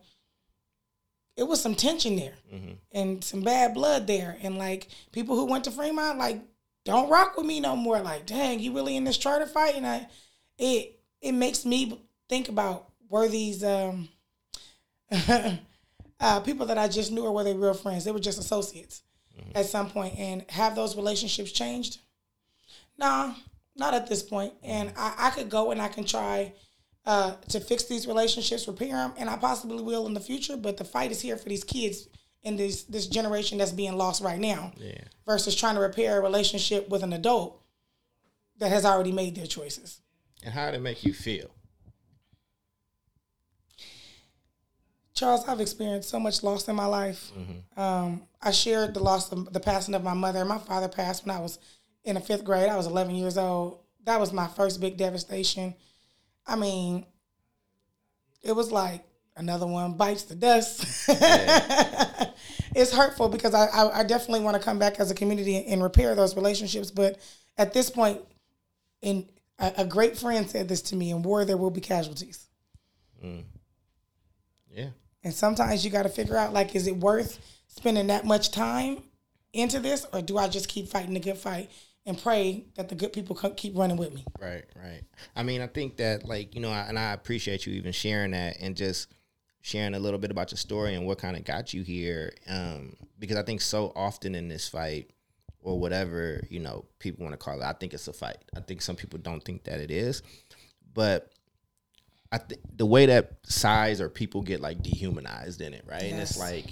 it 1.37 1.43
was 1.43 1.61
some 1.61 1.75
tension 1.75 2.15
there 2.15 2.33
mm-hmm. 2.53 2.73
and 2.91 3.23
some 3.23 3.41
bad 3.41 3.73
blood 3.73 4.07
there. 4.07 4.37
And 4.41 4.57
like 4.57 4.87
people 5.11 5.35
who 5.35 5.45
went 5.45 5.63
to 5.65 5.71
Fremont, 5.71 6.17
like, 6.17 6.41
don't 6.83 7.09
rock 7.09 7.37
with 7.37 7.45
me 7.45 7.59
no 7.59 7.75
more. 7.75 7.99
Like, 7.99 8.25
dang, 8.25 8.59
you 8.59 8.73
really 8.73 8.95
in 8.97 9.03
this 9.03 9.17
charter 9.17 9.45
fight? 9.45 9.75
And 9.75 9.85
I, 9.85 10.07
it 10.57 10.99
it 11.21 11.33
makes 11.33 11.65
me 11.65 12.01
think 12.27 12.49
about 12.49 12.89
were 13.09 13.27
these 13.27 13.63
um, 13.63 14.09
uh, 16.19 16.39
people 16.41 16.65
that 16.65 16.77
I 16.77 16.87
just 16.87 17.11
knew 17.11 17.23
or 17.23 17.31
were 17.31 17.43
they 17.43 17.53
real 17.53 17.73
friends? 17.73 18.03
They 18.03 18.11
were 18.11 18.19
just 18.19 18.39
associates 18.39 19.03
mm-hmm. 19.39 19.51
at 19.55 19.65
some 19.65 19.89
point. 19.89 20.17
And 20.17 20.45
have 20.49 20.75
those 20.75 20.95
relationships 20.95 21.51
changed? 21.51 21.99
Nah, 22.97 23.33
not 23.75 23.93
at 23.93 24.07
this 24.07 24.23
point. 24.23 24.53
And 24.63 24.89
mm-hmm. 24.89 24.99
I, 24.99 25.27
I 25.27 25.29
could 25.31 25.49
go 25.49 25.71
and 25.71 25.81
I 25.81 25.87
can 25.87 26.03
try 26.03 26.53
uh, 27.05 27.33
to 27.49 27.59
fix 27.59 27.85
these 27.85 28.07
relationships, 28.07 28.67
repair 28.67 28.89
them, 28.95 29.13
and 29.17 29.29
I 29.29 29.37
possibly 29.37 29.81
will 29.81 30.05
in 30.07 30.13
the 30.13 30.19
future. 30.19 30.55
But 30.57 30.77
the 30.77 30.83
fight 30.83 31.11
is 31.11 31.21
here 31.21 31.37
for 31.37 31.49
these 31.49 31.63
kids 31.63 32.07
in 32.43 32.57
this 32.57 32.83
this 32.83 33.07
generation 33.07 33.57
that's 33.57 33.71
being 33.71 33.97
lost 33.97 34.21
right 34.23 34.39
now 34.39 34.71
Yeah. 34.77 35.03
versus 35.25 35.55
trying 35.55 35.75
to 35.75 35.81
repair 35.81 36.17
a 36.19 36.21
relationship 36.21 36.89
with 36.89 37.03
an 37.03 37.13
adult 37.13 37.61
that 38.57 38.71
has 38.71 38.85
already 38.85 39.11
made 39.11 39.35
their 39.35 39.45
choices. 39.47 40.01
And 40.43 40.53
how 40.53 40.67
did 40.67 40.75
it 40.75 40.81
make 40.81 41.03
you 41.03 41.13
feel? 41.13 41.51
Charles, 45.13 45.47
I've 45.47 45.59
experienced 45.61 46.09
so 46.09 46.19
much 46.19 46.41
loss 46.41 46.67
in 46.67 46.75
my 46.75 46.85
life. 46.85 47.31
Um, 47.77 48.23
I 48.41 48.49
shared 48.51 48.93
the 48.95 49.03
loss 49.03 49.31
of 49.31 49.53
the 49.53 49.59
passing 49.59 49.93
of 49.93 50.03
my 50.03 50.13
mother. 50.15 50.43
My 50.45 50.57
father 50.57 50.87
passed 50.87 51.25
when 51.25 51.35
I 51.35 51.39
was 51.39 51.59
in 52.03 52.15
the 52.15 52.21
fifth 52.21 52.43
grade. 52.43 52.69
I 52.69 52.75
was 52.75 52.87
11 52.87 53.13
years 53.15 53.37
old. 53.37 53.79
That 54.05 54.19
was 54.19 54.33
my 54.33 54.47
first 54.47 54.79
big 54.81 54.97
devastation. 54.97 55.75
I 56.45 56.55
mean, 56.55 57.05
it 58.43 58.53
was 58.53 58.71
like 58.71 59.03
another 59.35 59.67
one 59.67 59.93
bites 59.93 60.23
the 60.23 60.35
dust. 60.35 61.05
it's 62.75 62.93
hurtful 62.93 63.29
because 63.29 63.53
I, 63.53 63.65
I, 63.67 63.99
I 63.99 64.03
definitely 64.03 64.41
want 64.41 64.57
to 64.57 64.63
come 64.63 64.79
back 64.79 64.99
as 64.99 65.11
a 65.11 65.15
community 65.15 65.65
and 65.65 65.81
repair 65.81 66.15
those 66.15 66.35
relationships. 66.35 66.91
But 66.91 67.19
at 67.57 67.73
this 67.73 67.89
point, 67.89 68.21
in 69.01 69.27
a, 69.59 69.73
a 69.77 69.85
great 69.85 70.17
friend 70.17 70.49
said 70.49 70.67
this 70.67 70.81
to 70.83 70.95
me: 70.95 71.11
"In 71.11 71.21
war, 71.23 71.45
there 71.45 71.57
will 71.57 71.71
be 71.71 71.81
casualties." 71.81 72.47
Mm. 73.23 73.43
Yeah. 74.69 74.89
And 75.23 75.33
sometimes 75.33 75.85
you 75.85 75.91
got 75.91 76.03
to 76.03 76.09
figure 76.09 76.37
out 76.37 76.53
like, 76.53 76.75
is 76.75 76.87
it 76.87 76.97
worth 76.97 77.39
spending 77.67 78.07
that 78.07 78.25
much 78.25 78.51
time 78.51 79.03
into 79.53 79.79
this, 79.79 80.05
or 80.13 80.21
do 80.21 80.37
I 80.37 80.47
just 80.47 80.67
keep 80.67 80.87
fighting 80.87 81.13
the 81.13 81.19
good 81.19 81.37
fight 81.37 81.69
and 82.05 82.17
pray 82.21 82.65
that 82.75 82.89
the 82.89 82.95
good 82.95 83.13
people 83.13 83.35
keep 83.55 83.77
running 83.77 83.97
with 83.97 84.13
me? 84.13 84.25
Right, 84.39 84.65
right. 84.75 85.01
I 85.35 85.43
mean, 85.43 85.61
I 85.61 85.67
think 85.67 85.97
that 85.97 86.25
like 86.25 86.55
you 86.55 86.61
know, 86.61 86.71
I- 86.71 86.87
and 86.87 86.97
I 86.97 87.13
appreciate 87.13 87.65
you 87.65 87.73
even 87.73 87.91
sharing 87.91 88.31
that 88.31 88.57
and 88.59 88.75
just 88.75 89.13
sharing 89.61 89.93
a 89.93 89.99
little 89.99 90.19
bit 90.19 90.31
about 90.31 90.51
your 90.51 90.57
story 90.57 90.95
and 90.95 91.05
what 91.05 91.19
kind 91.19 91.37
of 91.37 91.43
got 91.43 91.73
you 91.73 91.83
here. 91.83 92.33
Um, 92.47 92.95
because 93.19 93.37
I 93.37 93.43
think 93.43 93.61
so 93.61 93.91
often 93.95 94.33
in 94.33 94.47
this 94.47 94.67
fight 94.67 95.11
or 95.61 95.79
whatever 95.79 96.43
you 96.49 96.59
know 96.59 96.85
people 96.99 97.23
want 97.23 97.33
to 97.33 97.37
call 97.37 97.61
it, 97.61 97.65
I 97.65 97.73
think 97.73 97.93
it's 97.93 98.07
a 98.07 98.13
fight. 98.13 98.37
I 98.55 98.61
think 98.61 98.81
some 98.81 98.95
people 98.95 99.19
don't 99.19 99.43
think 99.43 99.63
that 99.65 99.79
it 99.79 99.91
is, 99.91 100.23
but 100.93 101.29
I 102.31 102.37
think 102.39 102.61
the 102.77 102.85
way 102.85 103.05
that 103.07 103.33
size 103.43 103.99
or 104.01 104.09
people 104.09 104.41
get 104.41 104.61
like 104.61 104.81
dehumanized 104.81 105.61
in 105.61 105.73
it, 105.73 105.83
right? 105.85 106.03
And 106.03 106.19
it's 106.19 106.37
like 106.39 106.65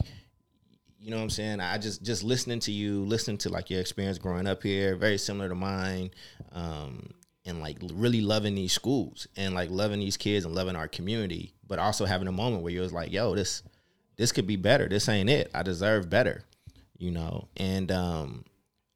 you 1.01 1.12
know 1.12 1.18
what 1.18 1.24
I'm 1.24 1.29
saying? 1.29 1.60
I 1.62 1.77
just 1.77 2.03
just 2.03 2.24
listening 2.24 2.60
to 2.62 2.72
you, 2.72 3.06
listening 3.06 3.38
to 3.39 3.50
like 3.50 3.70
your 3.70 3.79
experience 3.79 4.18
growing 4.18 4.48
up 4.48 4.63
here, 4.63 4.96
very 4.96 5.18
similar 5.18 5.50
to 5.50 5.56
mine, 5.56 6.12
um, 6.51 7.12
and 7.46 7.62
like 7.62 7.77
really 7.94 8.22
loving 8.22 8.56
these 8.56 8.74
schools 8.74 9.27
and 9.38 9.53
like 9.56 9.70
loving 9.70 10.00
these 10.00 10.18
kids 10.18 10.46
and 10.46 10.53
loving 10.53 10.75
our 10.75 10.88
community, 10.88 11.53
but 11.68 11.79
also 11.79 12.06
having 12.06 12.27
a 12.27 12.34
moment 12.34 12.63
where 12.63 12.74
you 12.74 12.82
was 12.82 12.94
like, 12.94 13.12
yo, 13.12 13.34
this 13.36 13.63
this 14.18 14.32
could 14.32 14.48
be 14.48 14.58
better. 14.58 14.89
This 14.89 15.08
ain't 15.08 15.29
it. 15.29 15.50
I 15.53 15.63
deserve 15.63 16.10
better, 16.10 16.44
you 16.98 17.12
know. 17.12 17.48
And 17.56 17.91
um, 17.91 18.46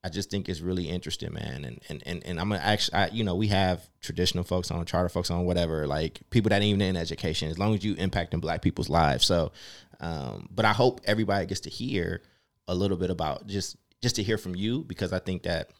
I 0.04 0.10
just 0.10 0.30
think 0.30 0.50
it's 0.50 0.60
really 0.60 0.88
interesting, 0.88 1.32
man. 1.32 1.64
And 1.64 1.80
and 1.88 2.02
and, 2.04 2.22
and 2.26 2.38
I'm 2.38 2.50
gonna 2.50 2.60
actually, 2.60 2.94
I, 2.94 3.06
you 3.08 3.24
know, 3.24 3.34
we 3.34 3.48
have 3.48 3.88
traditional 4.02 4.44
folks 4.44 4.70
on, 4.70 4.84
charter 4.84 5.08
folks 5.08 5.30
on, 5.30 5.46
whatever, 5.46 5.86
like 5.86 6.20
people 6.28 6.50
that 6.50 6.60
ain't 6.60 6.76
even 6.76 6.82
in 6.82 6.96
education. 6.96 7.50
As 7.50 7.58
long 7.58 7.74
as 7.74 7.82
you 7.82 7.94
impacting 7.96 8.40
Black 8.40 8.62
people's 8.62 8.90
lives, 8.90 9.24
so. 9.24 9.52
Um, 10.00 10.48
but 10.50 10.64
I 10.66 10.72
hope 10.72 11.00
everybody 11.04 11.46
gets 11.46 11.60
to 11.62 11.70
hear 11.70 12.20
a 12.68 12.74
little 12.74 12.96
bit 12.96 13.10
about 13.10 13.46
just 13.46 13.76
just 14.02 14.16
to 14.16 14.22
hear 14.22 14.36
from 14.36 14.54
you 14.54 14.84
because 14.84 15.14
I 15.14 15.18
think 15.18 15.44
that 15.44 15.70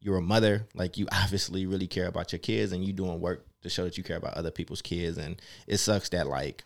you're 0.00 0.16
a 0.16 0.22
mother, 0.22 0.66
like 0.74 0.98
you 0.98 1.06
obviously 1.12 1.66
really 1.66 1.86
care 1.86 2.08
about 2.08 2.32
your 2.32 2.40
kids 2.40 2.72
and 2.72 2.84
you 2.84 2.92
doing 2.92 3.20
work 3.20 3.46
to 3.62 3.68
show 3.70 3.84
that 3.84 3.96
you 3.96 4.02
care 4.02 4.16
about 4.16 4.34
other 4.34 4.50
people's 4.50 4.82
kids. 4.82 5.18
And 5.18 5.40
it 5.68 5.76
sucks 5.76 6.08
that 6.08 6.26
like 6.26 6.64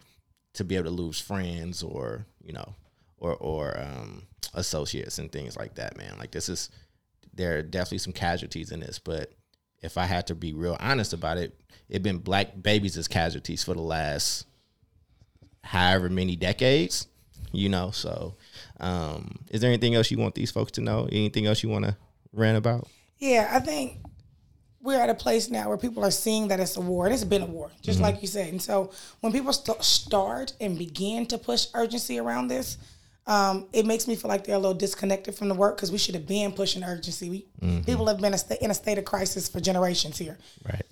to 0.54 0.64
be 0.64 0.76
able 0.76 0.84
to 0.84 0.90
lose 0.90 1.20
friends 1.20 1.82
or 1.82 2.25
you 2.42 2.52
know 2.54 2.75
or 3.18 3.34
or 3.37 3.78
um, 3.78 4.23
associates 4.54 5.18
and 5.18 5.30
things 5.30 5.56
like 5.56 5.75
that, 5.75 5.99
man. 5.99 6.16
Like 6.18 6.30
this 6.30 6.49
is 6.49 6.70
there 7.36 7.58
are 7.58 7.62
definitely 7.62 7.98
some 7.98 8.12
casualties 8.12 8.70
in 8.70 8.80
this, 8.80 8.98
but 8.98 9.32
if 9.82 9.98
I 9.98 10.04
had 10.04 10.26
to 10.28 10.34
be 10.34 10.52
real 10.52 10.76
honest 10.80 11.12
about 11.12 11.38
it, 11.38 11.60
it 11.88 12.02
been 12.02 12.18
black 12.18 12.62
babies 12.62 12.96
as 12.96 13.08
casualties 13.08 13.62
for 13.62 13.74
the 13.74 13.82
last 13.82 14.46
however 15.62 16.08
many 16.08 16.36
decades, 16.36 17.06
you 17.52 17.68
know. 17.68 17.90
So, 17.90 18.34
um, 18.80 19.38
is 19.50 19.60
there 19.60 19.68
anything 19.70 19.94
else 19.94 20.10
you 20.10 20.18
want 20.18 20.34
these 20.34 20.50
folks 20.50 20.72
to 20.72 20.80
know? 20.80 21.08
Anything 21.10 21.46
else 21.46 21.62
you 21.62 21.68
want 21.68 21.84
to 21.84 21.96
rant 22.32 22.56
about? 22.56 22.88
Yeah, 23.18 23.50
I 23.52 23.60
think 23.60 23.98
we're 24.84 25.00
at 25.00 25.08
a 25.08 25.14
place 25.14 25.50
now 25.50 25.68
where 25.68 25.78
people 25.78 26.04
are 26.04 26.10
seeing 26.10 26.48
that 26.48 26.60
it's 26.60 26.76
a 26.76 26.80
war. 26.80 27.06
And 27.06 27.14
it's 27.14 27.24
been 27.24 27.42
a 27.42 27.46
war, 27.46 27.70
just 27.80 28.00
like 28.00 28.20
you 28.20 28.28
said. 28.28 28.48
And 28.48 28.60
so 28.60 28.90
when 29.20 29.32
people 29.32 29.52
st- 29.52 29.82
start 29.82 30.52
and 30.60 30.78
begin 30.78 31.24
to 31.26 31.38
push 31.38 31.68
urgency 31.74 32.18
around 32.18 32.48
this, 32.48 32.76
um, 33.26 33.66
it 33.72 33.86
makes 33.86 34.06
me 34.06 34.16
feel 34.16 34.28
like 34.28 34.44
they're 34.44 34.56
a 34.56 34.58
little 34.58 34.74
disconnected 34.74 35.34
from 35.34 35.48
the 35.48 35.54
work 35.54 35.76
because 35.76 35.90
we 35.90 35.98
should 35.98 36.14
have 36.14 36.26
been 36.26 36.52
pushing 36.52 36.84
urgency. 36.84 37.30
We 37.30 37.82
people 37.82 38.06
have 38.06 38.20
been 38.20 38.34
a 38.34 38.38
sta- 38.38 38.58
in 38.60 38.70
a 38.70 38.74
state 38.74 38.98
of 38.98 39.04
crisis 39.04 39.48
for 39.48 39.60
generations 39.60 40.18
here. 40.18 40.38
Right. 40.64 40.82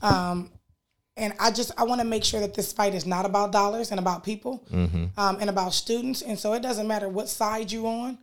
and 1.16 1.34
I 1.38 1.50
just 1.50 1.72
I 1.76 1.84
want 1.84 2.00
to 2.00 2.06
make 2.06 2.24
sure 2.24 2.40
that 2.40 2.54
this 2.54 2.72
fight 2.72 2.94
is 2.94 3.04
not 3.04 3.26
about 3.26 3.52
dollars 3.52 3.90
and 3.90 4.00
about 4.00 4.24
people 4.24 4.64
um, 4.72 5.36
and 5.40 5.50
about 5.50 5.74
students. 5.74 6.22
And 6.22 6.38
so 6.38 6.54
it 6.54 6.62
doesn't 6.62 6.88
matter 6.88 7.08
what 7.08 7.28
side 7.28 7.70
you 7.70 7.86
on. 7.86 8.18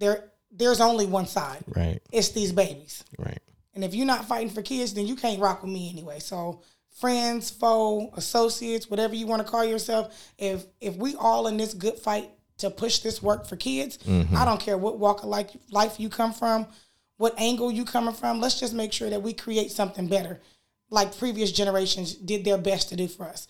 There 0.00 0.32
there's 0.50 0.80
only 0.80 1.06
one 1.06 1.26
side. 1.26 1.64
right. 1.74 2.00
It's 2.10 2.30
these 2.30 2.52
babies. 2.52 3.04
Right. 3.18 3.38
And 3.74 3.84
if 3.84 3.94
you're 3.94 4.06
not 4.06 4.26
fighting 4.26 4.50
for 4.50 4.60
kids, 4.60 4.92
then 4.92 5.06
you 5.06 5.16
can't 5.16 5.40
rock 5.40 5.62
with 5.62 5.72
me 5.72 5.88
anyway. 5.90 6.18
So 6.18 6.60
friends, 6.90 7.48
foe, 7.48 8.10
associates, 8.16 8.90
whatever 8.90 9.14
you 9.14 9.26
want 9.26 9.40
to 9.44 9.48
call 9.50 9.64
yourself, 9.64 10.32
if 10.36 10.64
if 10.80 10.96
we 10.96 11.14
all 11.14 11.46
in 11.46 11.56
this 11.56 11.74
good 11.74 11.98
fight 11.98 12.28
to 12.62 12.70
push 12.70 13.00
this 13.00 13.22
work 13.22 13.46
for 13.46 13.56
kids, 13.56 13.98
I 14.34 14.44
don't 14.44 14.58
care 14.60 14.76
what 14.76 14.98
walk 14.98 15.22
of 15.22 15.28
life 15.28 15.50
life 15.70 16.00
you 16.00 16.08
come 16.08 16.32
from, 16.32 16.66
what 17.18 17.34
angle 17.38 17.70
you 17.70 17.84
coming 17.84 18.14
from. 18.14 18.40
Let's 18.40 18.58
just 18.58 18.74
make 18.74 18.92
sure 18.92 19.10
that 19.10 19.22
we 19.22 19.32
create 19.34 19.70
something 19.70 20.08
better, 20.08 20.40
like 20.90 21.16
previous 21.16 21.52
generations 21.52 22.14
did 22.14 22.44
their 22.44 22.58
best 22.58 22.88
to 22.88 22.96
do 22.96 23.06
for 23.06 23.24
us. 23.26 23.46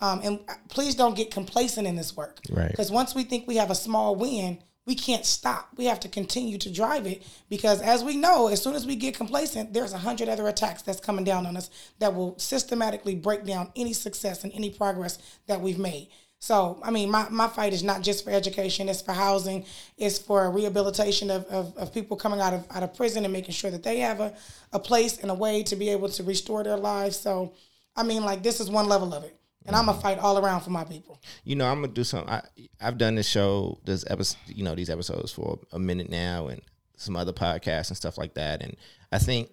Um, 0.00 0.20
and 0.24 0.40
please 0.68 0.94
don't 0.94 1.16
get 1.16 1.30
complacent 1.30 1.86
in 1.86 1.96
this 1.96 2.16
work, 2.16 2.40
Right. 2.50 2.70
Because 2.70 2.90
once 2.90 3.14
we 3.14 3.22
think 3.22 3.46
we 3.46 3.56
have 3.56 3.70
a 3.70 3.76
small 3.76 4.16
win, 4.16 4.58
we 4.86 4.94
can't 4.94 5.24
stop. 5.24 5.68
We 5.76 5.86
have 5.86 6.00
to 6.00 6.08
continue 6.08 6.58
to 6.58 6.70
drive 6.70 7.06
it 7.06 7.22
because, 7.48 7.80
as 7.80 8.04
we 8.04 8.16
know, 8.16 8.48
as 8.48 8.60
soon 8.60 8.74
as 8.74 8.86
we 8.86 8.96
get 8.96 9.16
complacent, 9.16 9.72
there's 9.72 9.94
a 9.94 9.98
hundred 9.98 10.28
other 10.28 10.46
attacks 10.48 10.82
that's 10.82 11.00
coming 11.00 11.24
down 11.24 11.46
on 11.46 11.56
us 11.56 11.70
that 12.00 12.14
will 12.14 12.38
systematically 12.38 13.14
break 13.14 13.44
down 13.44 13.72
any 13.76 13.92
success 13.94 14.44
and 14.44 14.52
any 14.52 14.70
progress 14.70 15.18
that 15.46 15.60
we've 15.60 15.78
made. 15.78 16.08
So, 16.44 16.78
I 16.82 16.90
mean, 16.90 17.10
my, 17.10 17.26
my 17.30 17.48
fight 17.48 17.72
is 17.72 17.82
not 17.82 18.02
just 18.02 18.22
for 18.22 18.30
education, 18.30 18.90
it's 18.90 19.00
for 19.00 19.12
housing, 19.12 19.64
it's 19.96 20.18
for 20.18 20.50
rehabilitation 20.50 21.30
of, 21.30 21.46
of, 21.46 21.74
of 21.78 21.94
people 21.94 22.18
coming 22.18 22.38
out 22.38 22.52
of 22.52 22.66
out 22.70 22.82
of 22.82 22.94
prison 22.94 23.24
and 23.24 23.32
making 23.32 23.54
sure 23.54 23.70
that 23.70 23.82
they 23.82 24.00
have 24.00 24.20
a, 24.20 24.34
a 24.70 24.78
place 24.78 25.16
and 25.20 25.30
a 25.30 25.34
way 25.34 25.62
to 25.62 25.74
be 25.74 25.88
able 25.88 26.10
to 26.10 26.22
restore 26.22 26.62
their 26.62 26.76
lives. 26.76 27.16
So, 27.16 27.54
I 27.96 28.02
mean, 28.02 28.26
like, 28.26 28.42
this 28.42 28.60
is 28.60 28.68
one 28.68 28.90
level 28.90 29.14
of 29.14 29.24
it. 29.24 29.34
And 29.64 29.74
I'm 29.74 29.86
going 29.86 29.96
to 29.96 30.02
fight 30.02 30.18
all 30.18 30.36
around 30.36 30.60
for 30.60 30.68
my 30.68 30.84
people. 30.84 31.18
you 31.44 31.56
know, 31.56 31.66
I'm 31.66 31.80
gonna 31.80 31.94
do 31.94 32.04
something. 32.04 32.28
I, 32.28 32.42
I've 32.78 32.98
done 32.98 33.14
this 33.14 33.26
show, 33.26 33.78
this 33.86 34.04
episode, 34.10 34.36
you 34.46 34.64
know, 34.64 34.74
these 34.74 34.90
episodes 34.90 35.32
for 35.32 35.58
a 35.72 35.78
minute 35.78 36.10
now, 36.10 36.48
and 36.48 36.60
some 36.98 37.16
other 37.16 37.32
podcasts 37.32 37.88
and 37.88 37.96
stuff 37.96 38.18
like 38.18 38.34
that. 38.34 38.62
And 38.62 38.76
I 39.10 39.18
think, 39.18 39.48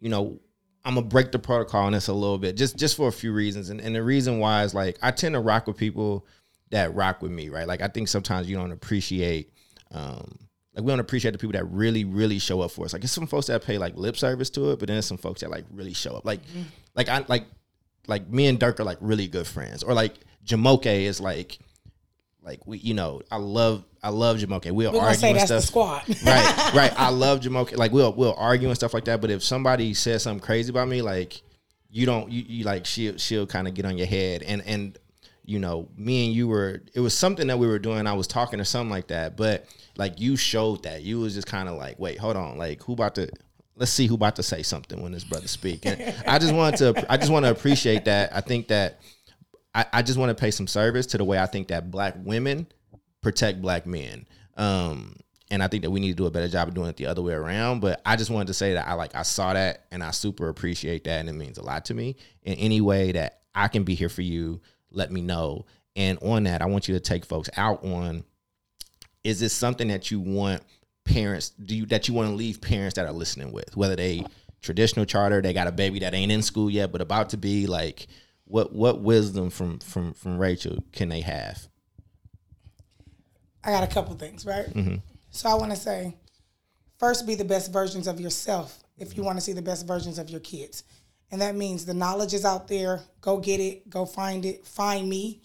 you 0.00 0.08
know, 0.08 0.40
I'm 0.84 0.94
gonna 0.94 1.06
break 1.06 1.32
the 1.32 1.38
protocol 1.38 1.84
on 1.84 1.92
this 1.92 2.08
a 2.08 2.12
little 2.12 2.38
bit, 2.38 2.56
just 2.56 2.76
just 2.76 2.96
for 2.96 3.08
a 3.08 3.12
few 3.12 3.32
reasons. 3.32 3.70
And 3.70 3.80
and 3.80 3.94
the 3.94 4.02
reason 4.02 4.38
why 4.38 4.64
is 4.64 4.74
like 4.74 4.98
I 5.02 5.10
tend 5.10 5.34
to 5.34 5.40
rock 5.40 5.66
with 5.66 5.76
people 5.76 6.26
that 6.70 6.94
rock 6.94 7.20
with 7.22 7.32
me, 7.32 7.48
right? 7.48 7.66
Like 7.66 7.82
I 7.82 7.88
think 7.88 8.08
sometimes 8.08 8.48
you 8.48 8.56
don't 8.56 8.72
appreciate. 8.72 9.52
um 9.92 10.38
like 10.74 10.84
we 10.84 10.90
don't 10.92 11.00
appreciate 11.00 11.32
the 11.32 11.38
people 11.38 11.52
that 11.52 11.64
really, 11.64 12.04
really 12.04 12.38
show 12.38 12.60
up 12.60 12.70
for 12.70 12.84
us. 12.84 12.92
Like 12.92 13.02
it's 13.02 13.12
some 13.12 13.26
folks 13.26 13.48
that 13.48 13.64
pay 13.64 13.76
like 13.76 13.96
lip 13.96 14.16
service 14.16 14.50
to 14.50 14.70
it, 14.70 14.78
but 14.78 14.86
then 14.86 14.94
there's 14.94 15.06
some 15.06 15.18
folks 15.18 15.40
that 15.40 15.50
like 15.50 15.64
really 15.72 15.92
show 15.92 16.14
up. 16.14 16.24
Like, 16.24 16.40
like 16.94 17.08
I 17.08 17.24
like 17.28 17.46
like 18.06 18.28
me 18.28 18.46
and 18.46 18.58
Dirk 18.58 18.78
are 18.78 18.84
like 18.84 18.98
really 19.00 19.26
good 19.26 19.48
friends, 19.48 19.82
or 19.82 19.94
like 19.94 20.14
Jamoke 20.46 20.86
is 20.86 21.20
like, 21.20 21.58
like 22.40 22.66
we, 22.66 22.78
you 22.78 22.94
know, 22.94 23.20
I 23.32 23.36
love 23.36 23.84
I 24.02 24.08
love 24.08 24.38
Jamoke. 24.38 24.70
We'll 24.70 24.92
We're 24.92 25.00
argue 25.00 25.18
say 25.18 25.30
and 25.30 25.38
that's 25.38 25.50
the 25.50 25.60
stuff. 25.60 26.04
squad. 26.06 26.08
right, 26.26 26.72
right. 26.74 26.92
I 26.96 27.10
love 27.10 27.40
Jamoke. 27.40 27.76
Like 27.76 27.92
we'll 27.92 28.12
we'll 28.12 28.34
argue 28.34 28.68
and 28.68 28.76
stuff 28.76 28.94
like 28.94 29.04
that. 29.04 29.20
But 29.20 29.30
if 29.30 29.42
somebody 29.42 29.94
says 29.94 30.22
something 30.22 30.44
crazy 30.44 30.70
about 30.70 30.88
me, 30.88 31.02
like 31.02 31.42
you 31.90 32.06
don't, 32.06 32.30
you, 32.30 32.44
you 32.46 32.64
like 32.64 32.86
she'll 32.86 33.18
she'll 33.18 33.46
kind 33.46 33.68
of 33.68 33.74
get 33.74 33.84
on 33.84 33.98
your 33.98 34.06
head. 34.06 34.42
And 34.42 34.62
and 34.64 34.98
you 35.44 35.58
know, 35.58 35.88
me 35.96 36.26
and 36.26 36.34
you 36.34 36.48
were. 36.48 36.82
It 36.94 37.00
was 37.00 37.16
something 37.16 37.48
that 37.48 37.58
we 37.58 37.66
were 37.66 37.78
doing. 37.78 38.06
I 38.06 38.14
was 38.14 38.26
talking 38.26 38.60
or 38.60 38.64
something 38.64 38.90
like 38.90 39.08
that. 39.08 39.36
But 39.36 39.66
like 39.96 40.18
you 40.20 40.36
showed 40.36 40.84
that 40.84 41.02
you 41.02 41.20
was 41.20 41.34
just 41.34 41.46
kind 41.46 41.68
of 41.68 41.76
like, 41.76 41.98
wait, 41.98 42.18
hold 42.18 42.36
on, 42.36 42.56
like 42.56 42.82
who 42.82 42.94
about 42.94 43.16
to. 43.16 43.28
Let's 43.76 43.92
see 43.92 44.06
who 44.06 44.14
about 44.14 44.36
to 44.36 44.42
say 44.42 44.62
something 44.62 45.00
when 45.02 45.12
this 45.12 45.24
brother 45.24 45.48
speak. 45.48 45.86
And 45.86 46.14
I 46.26 46.38
just 46.38 46.54
wanted 46.54 46.76
to, 46.78 47.06
I 47.10 47.16
just 47.16 47.32
want 47.32 47.46
to 47.46 47.50
appreciate 47.50 48.04
that. 48.04 48.30
I 48.36 48.42
think 48.42 48.68
that 48.68 49.00
I, 49.74 49.86
I 49.90 50.02
just 50.02 50.18
want 50.18 50.36
to 50.36 50.38
pay 50.38 50.50
some 50.50 50.66
service 50.66 51.06
to 51.06 51.18
the 51.18 51.24
way 51.24 51.38
I 51.38 51.46
think 51.46 51.68
that 51.68 51.90
black 51.90 52.14
women 52.18 52.66
protect 53.22 53.60
black 53.60 53.86
men. 53.86 54.26
Um, 54.56 55.16
and 55.50 55.62
I 55.62 55.68
think 55.68 55.82
that 55.82 55.90
we 55.90 56.00
need 56.00 56.10
to 56.10 56.16
do 56.16 56.26
a 56.26 56.30
better 56.30 56.48
job 56.48 56.68
of 56.68 56.74
doing 56.74 56.88
it 56.88 56.96
the 56.96 57.06
other 57.06 57.22
way 57.22 57.32
around. 57.32 57.80
But 57.80 58.00
I 58.06 58.16
just 58.16 58.30
wanted 58.30 58.48
to 58.48 58.54
say 58.54 58.74
that 58.74 58.86
I 58.86 58.94
like 58.94 59.14
I 59.14 59.22
saw 59.22 59.52
that 59.52 59.86
and 59.90 60.02
I 60.02 60.12
super 60.12 60.48
appreciate 60.48 61.04
that 61.04 61.20
and 61.20 61.28
it 61.28 61.32
means 61.32 61.58
a 61.58 61.62
lot 61.62 61.86
to 61.86 61.94
me. 61.94 62.16
In 62.42 62.54
any 62.54 62.80
way 62.80 63.12
that 63.12 63.40
I 63.54 63.68
can 63.68 63.82
be 63.82 63.94
here 63.94 64.08
for 64.08 64.22
you, 64.22 64.60
let 64.90 65.10
me 65.10 65.22
know. 65.22 65.66
And 65.96 66.18
on 66.22 66.44
that, 66.44 66.62
I 66.62 66.66
want 66.66 66.86
you 66.86 66.94
to 66.94 67.00
take 67.00 67.24
folks 67.24 67.50
out 67.56 67.84
on 67.84 68.24
is 69.24 69.40
this 69.40 69.52
something 69.52 69.88
that 69.88 70.10
you 70.10 70.20
want 70.20 70.62
parents 71.04 71.50
do 71.50 71.76
you 71.76 71.86
that 71.86 72.08
you 72.08 72.14
want 72.14 72.28
to 72.28 72.34
leave 72.34 72.60
parents 72.60 72.94
that 72.94 73.06
are 73.06 73.12
listening 73.12 73.50
with 73.52 73.76
whether 73.76 73.96
they 73.96 74.24
traditional 74.62 75.04
charter 75.04 75.40
they 75.40 75.52
got 75.52 75.66
a 75.66 75.72
baby 75.72 75.98
that 75.98 76.14
ain't 76.14 76.30
in 76.30 76.42
school 76.42 76.70
yet 76.70 76.92
but 76.92 77.00
about 77.00 77.30
to 77.30 77.36
be 77.36 77.66
like 77.66 78.06
what 78.44 78.72
what 78.72 79.00
wisdom 79.00 79.50
from 79.50 79.78
from 79.78 80.12
from 80.12 80.38
Rachel 80.38 80.78
can 80.92 81.08
they 81.08 81.20
have 81.20 81.68
I 83.64 83.70
got 83.70 83.84
a 83.84 83.86
couple 83.86 84.14
things, 84.14 84.44
right? 84.46 84.66
So 85.30 85.48
I 85.48 85.54
want 85.54 85.70
to 85.72 85.76
say, 85.76 86.16
first, 86.98 87.26
be 87.26 87.34
the 87.34 87.44
best 87.44 87.72
versions 87.72 88.06
of 88.06 88.20
yourself 88.20 88.82
if 88.98 89.16
you 89.16 89.22
want 89.22 89.38
to 89.38 89.42
see 89.42 89.52
the 89.52 89.62
best 89.62 89.86
versions 89.86 90.18
of 90.18 90.28
your 90.30 90.40
kids. 90.40 90.82
And 91.30 91.40
that 91.42 91.54
means 91.54 91.84
the 91.86 91.94
knowledge 91.94 92.34
is 92.34 92.44
out 92.44 92.66
there. 92.68 93.00
Go 93.20 93.38
get 93.38 93.60
it. 93.60 93.88
Go 93.88 94.04
find 94.06 94.44
it. 94.44 94.66
Find 94.66 95.08
me. 95.08 95.40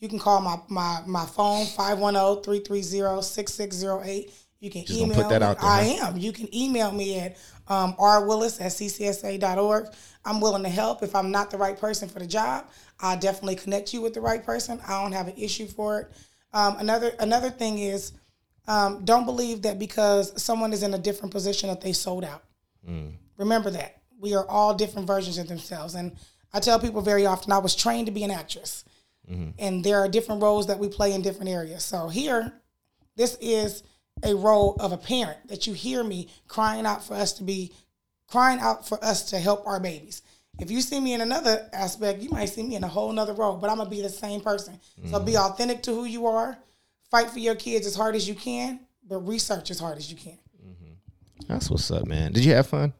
You 0.00 0.08
can 0.08 0.18
call 0.18 0.40
my 0.40 0.58
my, 0.68 1.00
my 1.06 1.24
phone, 1.26 1.66
510-330-6608. 1.66 4.30
You 4.60 4.70
can 4.70 4.84
Just 4.84 5.00
email 5.00 5.16
put 5.22 5.28
that 5.28 5.40
me. 5.40 5.46
out 5.46 5.60
there, 5.60 5.70
I 5.70 5.96
huh? 6.00 6.08
am. 6.08 6.16
You 6.16 6.32
can 6.32 6.52
email 6.54 6.90
me 6.90 7.20
at 7.20 7.36
um, 7.68 7.94
rwillis 7.94 8.60
at 8.60 8.72
ccsa.org. 8.72 9.86
I'm 10.24 10.40
willing 10.40 10.64
to 10.64 10.68
help. 10.68 11.02
If 11.04 11.14
I'm 11.14 11.30
not 11.30 11.50
the 11.50 11.58
right 11.58 11.78
person 11.78 12.08
for 12.08 12.18
the 12.18 12.26
job, 12.26 12.66
I'll 13.00 13.18
definitely 13.18 13.54
connect 13.54 13.94
you 13.94 14.02
with 14.02 14.14
the 14.14 14.20
right 14.20 14.44
person. 14.44 14.80
I 14.86 15.00
don't 15.00 15.12
have 15.12 15.28
an 15.28 15.34
issue 15.36 15.68
for 15.68 16.00
it. 16.00 16.10
Um, 16.52 16.76
another 16.78 17.12
another 17.18 17.50
thing 17.50 17.78
is 17.78 18.12
um, 18.66 19.04
don't 19.04 19.24
believe 19.24 19.62
that 19.62 19.78
because 19.78 20.40
someone 20.42 20.72
is 20.72 20.82
in 20.82 20.94
a 20.94 20.98
different 20.98 21.32
position 21.32 21.68
that 21.68 21.80
they 21.80 21.92
sold 21.92 22.24
out. 22.24 22.42
Remember 23.36 23.70
that 23.70 24.02
we 24.18 24.34
are 24.34 24.46
all 24.48 24.74
different 24.74 25.06
versions 25.06 25.38
of 25.38 25.48
themselves, 25.48 25.94
and 25.94 26.16
I 26.52 26.60
tell 26.60 26.80
people 26.80 27.02
very 27.02 27.26
often 27.26 27.52
I 27.52 27.58
was 27.58 27.74
trained 27.74 28.06
to 28.06 28.12
be 28.12 28.24
an 28.24 28.30
actress, 28.30 28.84
and 29.58 29.84
there 29.84 30.00
are 30.00 30.08
different 30.08 30.42
roles 30.42 30.66
that 30.68 30.78
we 30.78 30.88
play 30.88 31.12
in 31.12 31.22
different 31.22 31.50
areas. 31.50 31.84
So 31.84 32.08
here, 32.08 32.52
this 33.16 33.36
is 33.40 33.82
a 34.22 34.34
role 34.34 34.74
of 34.80 34.90
a 34.92 34.96
parent 34.96 35.48
that 35.48 35.66
you 35.66 35.74
hear 35.74 36.02
me 36.02 36.28
crying 36.48 36.86
out 36.86 37.04
for 37.04 37.14
us 37.14 37.32
to 37.34 37.42
be 37.44 37.72
crying 38.26 38.58
out 38.60 38.88
for 38.88 39.02
us 39.04 39.30
to 39.30 39.38
help 39.38 39.66
our 39.66 39.78
babies. 39.80 40.22
If 40.58 40.70
you 40.70 40.80
see 40.80 40.98
me 41.00 41.12
in 41.14 41.20
another 41.20 41.68
aspect, 41.72 42.20
you 42.20 42.30
might 42.30 42.46
see 42.46 42.62
me 42.62 42.74
in 42.76 42.84
a 42.84 42.88
whole 42.88 43.12
nother 43.12 43.32
role, 43.34 43.56
but 43.56 43.70
I'm 43.70 43.78
gonna 43.78 43.88
be 43.90 44.02
the 44.02 44.08
same 44.08 44.40
person. 44.40 44.78
So 45.10 45.20
be 45.20 45.36
authentic 45.36 45.82
to 45.84 45.92
who 45.94 46.04
you 46.04 46.26
are. 46.26 46.58
Fight 47.10 47.30
for 47.30 47.38
your 47.38 47.54
kids 47.54 47.86
as 47.86 47.94
hard 47.94 48.14
as 48.16 48.28
you 48.28 48.34
can, 48.34 48.80
but 49.08 49.18
research 49.18 49.70
as 49.70 49.78
hard 49.78 49.96
as 49.98 50.10
you 50.10 50.16
can. 50.16 50.38
Mm-hmm. 50.66 51.52
that's 51.52 51.70
what's 51.70 51.90
up 51.90 52.06
man 52.06 52.32
did 52.32 52.44
you 52.44 52.52
have 52.52 52.66
fun 52.66 52.92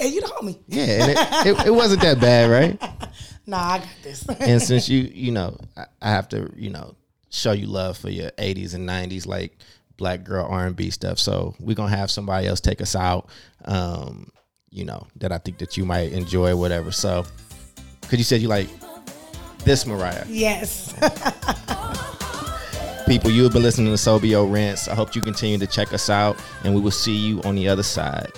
Yeah, 0.00 0.06
you 0.06 0.20
the 0.22 0.26
homie. 0.26 0.58
yeah 0.66 0.82
and 0.84 1.10
it, 1.12 1.58
it, 1.60 1.66
it 1.66 1.70
wasn't 1.70 2.00
that 2.02 2.18
bad 2.20 2.50
right 2.50 2.80
Nah, 3.46 3.58
I 3.74 3.78
got 3.78 3.88
this. 4.02 4.26
and 4.40 4.60
since 4.62 4.88
you 4.88 5.02
you 5.12 5.30
know 5.30 5.56
I, 5.76 5.84
I 6.00 6.10
have 6.10 6.28
to 6.30 6.50
you 6.56 6.70
know 6.70 6.96
show 7.30 7.52
you 7.52 7.66
love 7.66 7.98
for 7.98 8.08
your 8.08 8.30
80s 8.32 8.74
and 8.74 8.88
90s 8.88 9.26
like 9.26 9.58
black 9.98 10.24
girl 10.24 10.46
r&b 10.50 10.90
stuff 10.90 11.18
so 11.18 11.54
we're 11.60 11.74
gonna 11.76 11.94
have 11.94 12.10
somebody 12.10 12.46
else 12.48 12.60
take 12.60 12.80
us 12.80 12.96
out 12.96 13.28
um 13.66 14.30
you 14.74 14.84
know 14.84 15.06
that 15.16 15.30
i 15.30 15.38
think 15.38 15.58
that 15.58 15.76
you 15.76 15.84
might 15.84 16.12
enjoy 16.12 16.54
whatever. 16.54 16.90
So 16.90 17.24
because 18.00 18.18
you 18.18 18.24
said 18.24 18.42
you 18.42 18.48
like 18.48 18.68
this 19.60 19.86
mariah. 19.86 20.24
Yes. 20.28 20.92
people 23.06 23.30
you 23.30 23.44
have 23.44 23.52
been 23.52 23.62
listening 23.62 23.86
to 23.86 23.98
sobio 23.98 24.50
rants. 24.50 24.88
I 24.88 24.94
hope 24.94 25.14
you 25.14 25.22
continue 25.22 25.58
to 25.58 25.66
check 25.66 25.92
us 25.92 26.10
out 26.10 26.36
and 26.64 26.74
we 26.74 26.80
will 26.80 26.90
see 26.90 27.16
you 27.16 27.40
on 27.42 27.54
the 27.54 27.68
other 27.68 27.82
side 27.82 28.30